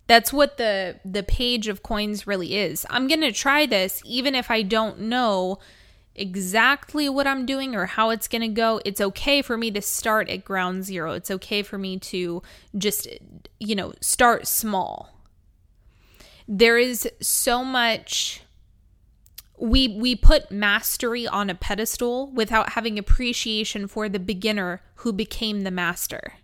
That's 0.06 0.32
what 0.32 0.58
the 0.58 1.00
the 1.04 1.22
page 1.22 1.68
of 1.68 1.82
coins 1.82 2.26
really 2.26 2.56
is. 2.56 2.84
I'm 2.90 3.08
going 3.08 3.20
to 3.22 3.32
try 3.32 3.66
this 3.66 4.02
even 4.04 4.34
if 4.34 4.50
I 4.50 4.62
don't 4.62 5.00
know 5.00 5.58
exactly 6.14 7.08
what 7.08 7.26
I'm 7.26 7.46
doing 7.46 7.74
or 7.74 7.86
how 7.86 8.10
it's 8.10 8.28
going 8.28 8.42
to 8.42 8.48
go. 8.48 8.80
It's 8.84 9.00
okay 9.00 9.42
for 9.42 9.56
me 9.56 9.70
to 9.70 9.80
start 9.80 10.28
at 10.28 10.44
ground 10.44 10.84
zero. 10.84 11.12
It's 11.12 11.30
okay 11.30 11.62
for 11.62 11.78
me 11.78 11.98
to 11.98 12.42
just 12.76 13.08
you 13.62 13.74
know, 13.76 13.92
start 14.00 14.46
small. 14.46 15.10
There 16.48 16.76
is 16.76 17.08
so 17.20 17.64
much 17.64 18.42
we 19.58 19.86
we 19.86 20.16
put 20.16 20.50
mastery 20.50 21.26
on 21.28 21.48
a 21.48 21.54
pedestal 21.54 22.32
without 22.32 22.70
having 22.70 22.98
appreciation 22.98 23.86
for 23.86 24.08
the 24.08 24.18
beginner 24.18 24.82
who 24.96 25.12
became 25.12 25.60
the 25.60 25.70
master. 25.70 26.34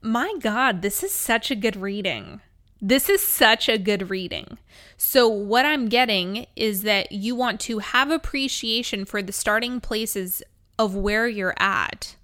My 0.00 0.34
god, 0.40 0.82
this 0.82 1.02
is 1.02 1.12
such 1.12 1.50
a 1.50 1.56
good 1.56 1.74
reading. 1.74 2.40
This 2.80 3.08
is 3.08 3.22
such 3.22 3.68
a 3.68 3.78
good 3.78 4.10
reading. 4.10 4.58
So, 4.96 5.28
what 5.28 5.64
I'm 5.64 5.88
getting 5.88 6.46
is 6.54 6.82
that 6.82 7.12
you 7.12 7.34
want 7.34 7.60
to 7.62 7.78
have 7.78 8.10
appreciation 8.10 9.04
for 9.04 9.20
the 9.20 9.32
starting 9.32 9.80
places 9.80 10.42
of 10.78 10.94
where 10.94 11.26
you're 11.26 11.54
at 11.58 12.16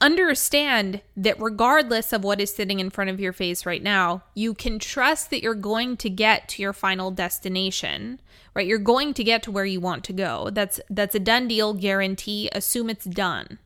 understand 0.00 1.00
that 1.16 1.40
regardless 1.40 2.12
of 2.12 2.22
what 2.22 2.40
is 2.40 2.54
sitting 2.54 2.80
in 2.80 2.90
front 2.90 3.10
of 3.10 3.20
your 3.20 3.32
face 3.32 3.64
right 3.64 3.82
now, 3.82 4.22
you 4.34 4.54
can 4.54 4.78
trust 4.78 5.30
that 5.30 5.42
you're 5.42 5.54
going 5.54 5.96
to 5.98 6.10
get 6.10 6.48
to 6.48 6.62
your 6.62 6.72
final 6.72 7.10
destination, 7.10 8.20
right? 8.54 8.66
You're 8.66 8.78
going 8.78 9.14
to 9.14 9.24
get 9.24 9.42
to 9.44 9.50
where 9.50 9.64
you 9.64 9.80
want 9.80 10.04
to 10.04 10.12
go. 10.12 10.50
That's 10.50 10.80
that's 10.90 11.14
a 11.14 11.20
done 11.20 11.48
deal 11.48 11.72
guarantee. 11.74 12.48
Assume 12.52 12.90
it's 12.90 13.06
done. 13.06 13.58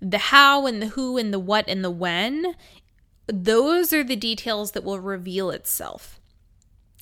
The 0.00 0.18
how 0.18 0.66
and 0.66 0.82
the 0.82 0.88
who 0.88 1.16
and 1.16 1.32
the 1.32 1.38
what 1.38 1.68
and 1.68 1.84
the 1.84 1.90
when, 1.90 2.54
those 3.26 3.92
are 3.92 4.04
the 4.04 4.16
details 4.16 4.72
that 4.72 4.84
will 4.84 5.00
reveal 5.00 5.50
itself. 5.50 6.20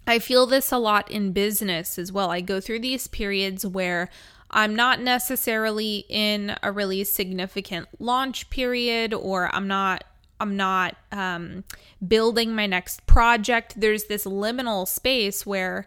I 0.07 0.19
feel 0.19 0.47
this 0.47 0.73
a 0.73 0.79
lot 0.79 1.11
in 1.11 1.33
business 1.33 1.99
as 1.99 2.11
well. 2.11 2.31
I 2.31 2.41
go 2.41 2.61
through 2.61 2.81
these 2.81 3.07
periods 3.07 3.65
where 3.65 4.09
I'm 4.51 4.75
not 4.75 5.01
necessarily 5.01 6.05
in 6.09 6.57
a 6.63 6.73
really 6.73 7.05
significant 7.05 7.89
launch 7.99 8.51
period 8.51 9.15
or 9.15 9.55
I'm 9.55 9.69
not 9.69 10.05
I'm 10.41 10.57
not 10.57 10.97
um, 11.13 11.63
building 12.07 12.53
my 12.53 12.67
next 12.67 13.07
project. 13.07 13.75
There's 13.81 14.05
this 14.05 14.25
liminal 14.25 14.89
space 14.89 15.47
where 15.47 15.87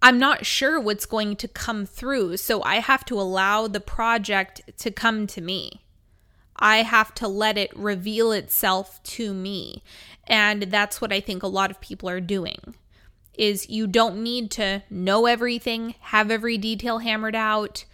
I'm 0.00 0.18
not 0.18 0.46
sure 0.46 0.80
what's 0.80 1.04
going 1.04 1.36
to 1.36 1.48
come 1.48 1.84
through. 1.84 2.38
So 2.38 2.62
I 2.62 2.76
have 2.76 3.04
to 3.06 3.20
allow 3.20 3.68
the 3.68 3.78
project 3.78 4.62
to 4.78 4.90
come 4.90 5.26
to 5.26 5.42
me. 5.42 5.81
I 6.56 6.78
have 6.78 7.14
to 7.16 7.28
let 7.28 7.58
it 7.58 7.76
reveal 7.76 8.32
itself 8.32 9.02
to 9.04 9.34
me. 9.34 9.82
And 10.26 10.64
that's 10.64 11.00
what 11.00 11.12
I 11.12 11.20
think 11.20 11.42
a 11.42 11.48
lot 11.48 11.70
of 11.70 11.80
people 11.80 12.08
are 12.08 12.20
doing 12.20 12.74
is 13.34 13.70
you 13.70 13.86
don't 13.86 14.22
need 14.22 14.50
to 14.50 14.82
know 14.90 15.26
everything, 15.26 15.94
have 16.00 16.30
every 16.30 16.58
detail 16.58 16.98
hammered 16.98 17.34
out, 17.34 17.84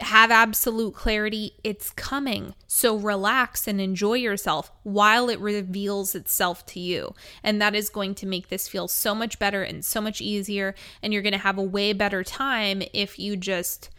have 0.00 0.30
absolute 0.30 0.94
clarity. 0.94 1.54
It's 1.64 1.90
coming. 1.90 2.54
So 2.66 2.96
relax 2.96 3.66
and 3.66 3.80
enjoy 3.80 4.14
yourself 4.14 4.70
while 4.82 5.28
it 5.28 5.40
reveals 5.40 6.14
itself 6.14 6.64
to 6.66 6.80
you. 6.80 7.14
And 7.42 7.60
that 7.60 7.74
is 7.74 7.90
going 7.90 8.14
to 8.16 8.26
make 8.26 8.48
this 8.48 8.68
feel 8.68 8.88
so 8.88 9.14
much 9.14 9.38
better 9.38 9.62
and 9.62 9.84
so 9.84 10.00
much 10.00 10.20
easier. 10.20 10.74
And 11.02 11.12
you're 11.12 11.22
going 11.22 11.32
to 11.32 11.38
have 11.38 11.58
a 11.58 11.62
way 11.62 11.92
better 11.92 12.22
time 12.22 12.82
if 12.92 13.18
you 13.18 13.36
just 13.36 13.90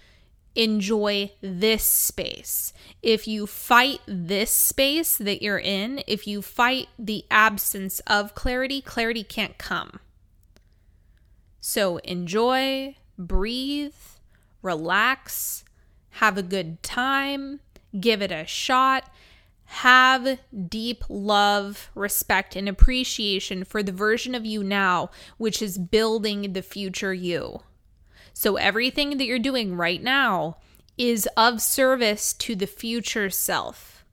enjoy 0.55 1.31
this 1.41 1.83
space. 1.83 2.73
If 3.01 3.27
you 3.27 3.47
fight 3.47 4.01
this 4.05 4.51
space 4.51 5.17
that 5.17 5.41
you're 5.41 5.59
in, 5.59 6.03
if 6.07 6.27
you 6.27 6.41
fight 6.41 6.87
the 6.97 7.25
absence 7.31 7.99
of 8.01 8.35
clarity, 8.35 8.81
clarity 8.81 9.23
can't 9.23 9.57
come. 9.57 9.99
So 11.59 11.97
enjoy, 11.97 12.95
breathe, 13.17 13.93
relax, 14.61 15.63
have 16.11 16.37
a 16.37 16.43
good 16.43 16.81
time, 16.83 17.59
give 17.99 18.21
it 18.21 18.31
a 18.31 18.45
shot. 18.45 19.09
Have 19.71 20.39
deep 20.67 21.03
love, 21.09 21.91
respect, 21.93 22.55
and 22.55 22.67
appreciation 22.67 23.63
for 23.63 23.83
the 23.83 23.91
version 23.91 24.33
of 24.33 24.43
you 24.43 24.63
now, 24.63 25.11
which 25.37 25.61
is 25.61 25.77
building 25.77 26.53
the 26.53 26.63
future 26.63 27.13
you. 27.13 27.61
So, 28.39 28.55
everything 28.55 29.17
that 29.17 29.25
you're 29.25 29.37
doing 29.37 29.75
right 29.75 30.01
now 30.01 30.59
is 30.97 31.27
of 31.35 31.61
service 31.61 32.31
to 32.35 32.55
the 32.55 32.67
future 32.67 33.29
self. 33.29 34.05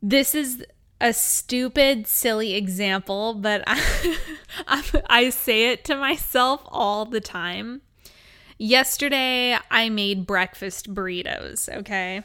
This 0.00 0.34
is 0.34 0.64
a 0.98 1.12
stupid, 1.12 2.06
silly 2.06 2.54
example, 2.54 3.34
but 3.34 3.64
I, 3.66 4.82
I, 5.10 5.28
say 5.28 5.72
it 5.72 5.84
to 5.84 5.94
myself 5.94 6.62
all 6.68 7.04
the 7.04 7.20
time. 7.20 7.82
Yesterday, 8.56 9.58
I 9.70 9.90
made 9.90 10.26
breakfast 10.26 10.94
burritos, 10.94 11.68
okay? 11.68 12.22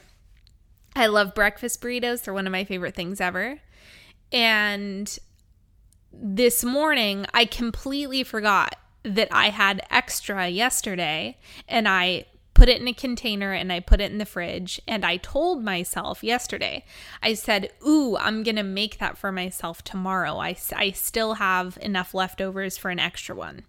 I 0.95 1.08
love 1.08 1.36
breakfast 1.36 1.82
burritos, 1.82 2.23
they're 2.23 2.34
one 2.34 2.47
of 2.47 2.54
my 2.54 2.63
favorite 2.63 2.95
things 2.95 3.19
ever. 3.19 3.60
And 4.32 5.19
this 6.13 6.63
morning, 6.63 7.26
I 7.34 7.43
completely 7.43 8.23
forgot 8.23 8.78
that 9.03 9.29
I 9.31 9.49
had 9.49 9.81
extra 9.89 10.47
yesterday 10.47 11.38
and 11.67 11.88
I 11.88 12.25
put 12.57 12.69
it 12.69 12.81
in 12.81 12.88
a 12.88 12.93
container 12.93 13.53
and 13.53 13.71
I 13.71 13.79
put 13.79 14.01
it 14.01 14.12
in 14.12 14.17
the 14.17 14.25
fridge. 14.25 14.81
And 14.88 15.05
I 15.05 15.17
told 15.17 15.63
myself 15.63 16.23
yesterday, 16.23 16.83
I 17.21 17.36
said, 17.36 17.69
Ooh, 17.88 18.17
I'm 18.17 18.41
going 18.41 18.55
to 18.55 18.63
make 18.63 18.97
that 18.97 19.17
for 19.17 19.31
myself 19.31 19.83
tomorrow. 19.83 20.38
I, 20.39 20.57
I 20.75 20.91
still 20.91 21.36
have 21.36 21.77
enough 21.81 22.15
leftovers 22.15 22.75
for 22.75 22.89
an 22.89 22.99
extra 22.99 23.36
one. 23.36 23.63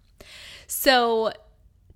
So 0.65 1.33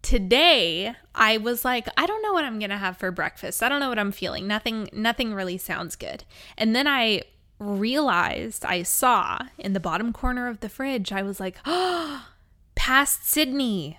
today 0.03 0.93
I 1.15 1.37
was 1.37 1.65
like, 1.65 1.87
I 1.97 2.05
don't 2.05 2.21
know 2.21 2.33
what 2.33 2.45
I'm 2.45 2.59
going 2.59 2.69
to 2.69 2.77
have 2.77 2.97
for 2.97 3.09
breakfast. 3.09 3.63
I 3.63 3.69
don't 3.69 3.79
know 3.79 3.89
what 3.89 3.97
I'm 3.97 4.11
feeling. 4.11 4.45
Nothing, 4.45 4.89
nothing 4.93 5.33
really 5.33 5.57
sounds 5.57 5.95
good. 5.95 6.23
And 6.59 6.75
then 6.75 6.87
I 6.87 7.23
realized, 7.57 8.65
I 8.65 8.83
saw 8.83 9.39
in 9.57 9.73
the 9.73 9.79
bottom 9.79 10.13
corner 10.13 10.47
of 10.47 10.59
the 10.59 10.69
fridge, 10.69 11.11
I 11.11 11.23
was 11.23 11.39
like, 11.39 11.57
oh, 11.65 12.27
past 12.75 13.25
Sydney. 13.27 13.97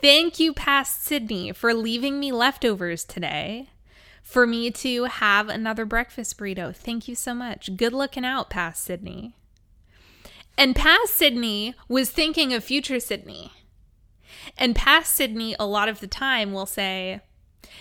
Thank 0.00 0.38
you, 0.38 0.52
past 0.52 1.04
Sydney, 1.04 1.52
for 1.52 1.72
leaving 1.74 2.20
me 2.20 2.32
leftovers 2.32 3.04
today 3.04 3.70
for 4.22 4.44
me 4.44 4.72
to 4.72 5.04
have 5.04 5.48
another 5.48 5.84
breakfast 5.84 6.36
burrito. 6.36 6.74
Thank 6.74 7.06
you 7.06 7.14
so 7.14 7.32
much. 7.32 7.76
Good 7.76 7.92
looking 7.92 8.24
out, 8.24 8.50
past 8.50 8.82
Sydney. 8.82 9.36
And 10.58 10.74
past 10.74 11.14
Sydney 11.14 11.74
was 11.88 12.10
thinking 12.10 12.52
of 12.52 12.64
future 12.64 12.98
Sydney. 12.98 13.52
And 14.58 14.74
past 14.74 15.14
Sydney, 15.14 15.54
a 15.60 15.66
lot 15.66 15.88
of 15.88 16.00
the 16.00 16.06
time, 16.06 16.52
will 16.52 16.66
say, 16.66 17.20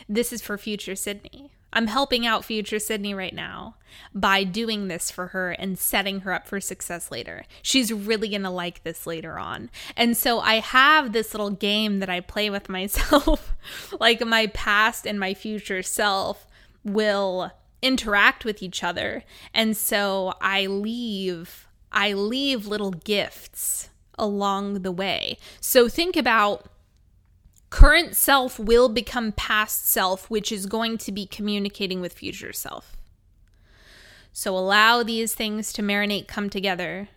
This 0.07 0.31
is 0.31 0.41
for 0.41 0.57
future 0.57 0.95
Sydney. 0.95 1.51
I'm 1.75 1.87
helping 1.87 2.25
out 2.25 2.45
future 2.45 2.79
Sydney 2.79 3.13
right 3.13 3.35
now 3.35 3.75
by 4.13 4.45
doing 4.45 4.87
this 4.87 5.11
for 5.11 5.27
her 5.27 5.51
and 5.51 5.77
setting 5.77 6.21
her 6.21 6.31
up 6.31 6.47
for 6.47 6.61
success 6.61 7.11
later. 7.11 7.45
She's 7.61 7.91
really 7.91 8.29
going 8.29 8.43
to 8.43 8.49
like 8.49 8.83
this 8.83 9.05
later 9.05 9.37
on. 9.37 9.69
And 9.97 10.15
so 10.15 10.39
I 10.39 10.55
have 10.55 11.11
this 11.11 11.33
little 11.33 11.51
game 11.51 11.99
that 11.99 12.09
I 12.09 12.21
play 12.21 12.49
with 12.49 12.69
myself, 12.75 13.53
like 13.99 14.25
my 14.25 14.47
past 14.47 15.05
and 15.05 15.19
my 15.19 15.33
future 15.33 15.83
self 15.83 16.47
will 16.85 17.51
interact 17.81 18.45
with 18.45 18.63
each 18.63 18.83
other. 18.83 19.23
And 19.53 19.75
so 19.75 20.33
I 20.41 20.65
leave 20.67 21.67
I 21.91 22.11
leave 22.11 22.67
little 22.67 22.91
gifts 22.91 23.89
along 24.19 24.81
the 24.81 24.91
way. 24.91 25.37
So 25.61 25.87
think 25.87 26.17
about 26.17 26.65
Current 27.75 28.15
self 28.15 28.57
will 28.57 28.87
become 28.87 29.33
past 29.33 29.89
self, 29.89 30.29
which 30.29 30.49
is 30.49 30.65
going 30.65 30.97
to 30.99 31.11
be 31.11 31.25
communicating 31.25 31.99
with 31.99 32.13
future 32.13 32.53
self. 32.53 32.95
So 34.31 34.57
allow 34.57 35.03
these 35.03 35.35
things 35.35 35.73
to 35.73 35.81
marinate, 35.81 36.25
come 36.25 36.49
together. 36.49 37.09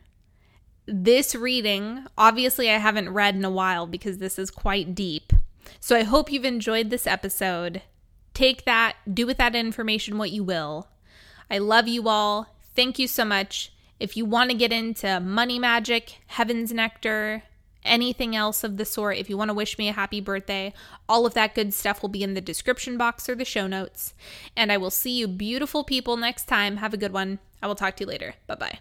This 0.85 1.37
reading, 1.37 2.07
obviously, 2.18 2.68
I 2.68 2.79
haven't 2.79 3.11
read 3.11 3.37
in 3.37 3.44
a 3.44 3.51
while 3.53 3.87
because 3.87 4.18
this 4.18 4.37
is 4.37 4.51
quite 4.51 4.97
deep. 4.97 5.33
So 5.79 5.94
I 5.94 6.03
hope 6.03 6.33
you've 6.33 6.44
enjoyed 6.44 6.90
this 6.90 7.07
episode. 7.07 7.83
Take 8.35 8.64
that, 8.64 8.97
do 9.14 9.29
with 9.29 9.37
that 9.37 9.55
information 9.55 10.18
what 10.18 10.33
you 10.33 10.42
will. 10.42 10.88
I 11.49 11.59
love 11.59 11.87
you 11.87 12.09
all. 12.09 12.49
Thank 12.75 12.99
you 12.99 13.07
so 13.07 13.25
much. 13.25 13.73
If 14.01 14.16
you 14.16 14.25
want 14.25 14.51
to 14.51 14.57
get 14.57 14.73
into 14.73 15.21
money 15.21 15.61
magic, 15.61 16.18
heaven's 16.27 16.73
nectar, 16.73 17.44
anything 17.88 18.37
else 18.37 18.62
of 18.62 18.77
the 18.77 18.85
sort, 18.85 19.16
if 19.16 19.29
you 19.29 19.37
want 19.37 19.48
to 19.48 19.55
wish 19.55 19.79
me 19.79 19.88
a 19.88 19.92
happy 19.92 20.20
birthday, 20.20 20.72
all 21.09 21.27
of 21.27 21.35
that 21.35 21.55
good 21.55 21.74
stuff 21.74 22.03
will 22.03 22.09
be 22.09 22.22
in 22.22 22.35
the 22.35 22.40
description 22.40 22.96
box 22.96 23.29
or 23.29 23.35
the 23.35 23.44
show 23.44 23.66
notes. 23.66 24.14
And 24.57 24.70
I 24.70 24.77
will 24.77 24.90
see 24.90 25.18
you 25.18 25.29
beautiful 25.29 25.85
people 25.85 26.16
next 26.16 26.44
time. 26.44 26.79
Have 26.79 26.94
a 26.94 26.98
good 26.98 27.12
one. 27.12 27.38
I 27.62 27.66
will 27.66 27.74
talk 27.74 27.96
to 27.96 28.05
you 28.05 28.09
later. 28.09 28.35
Bye 28.46 28.55
bye. 28.55 28.79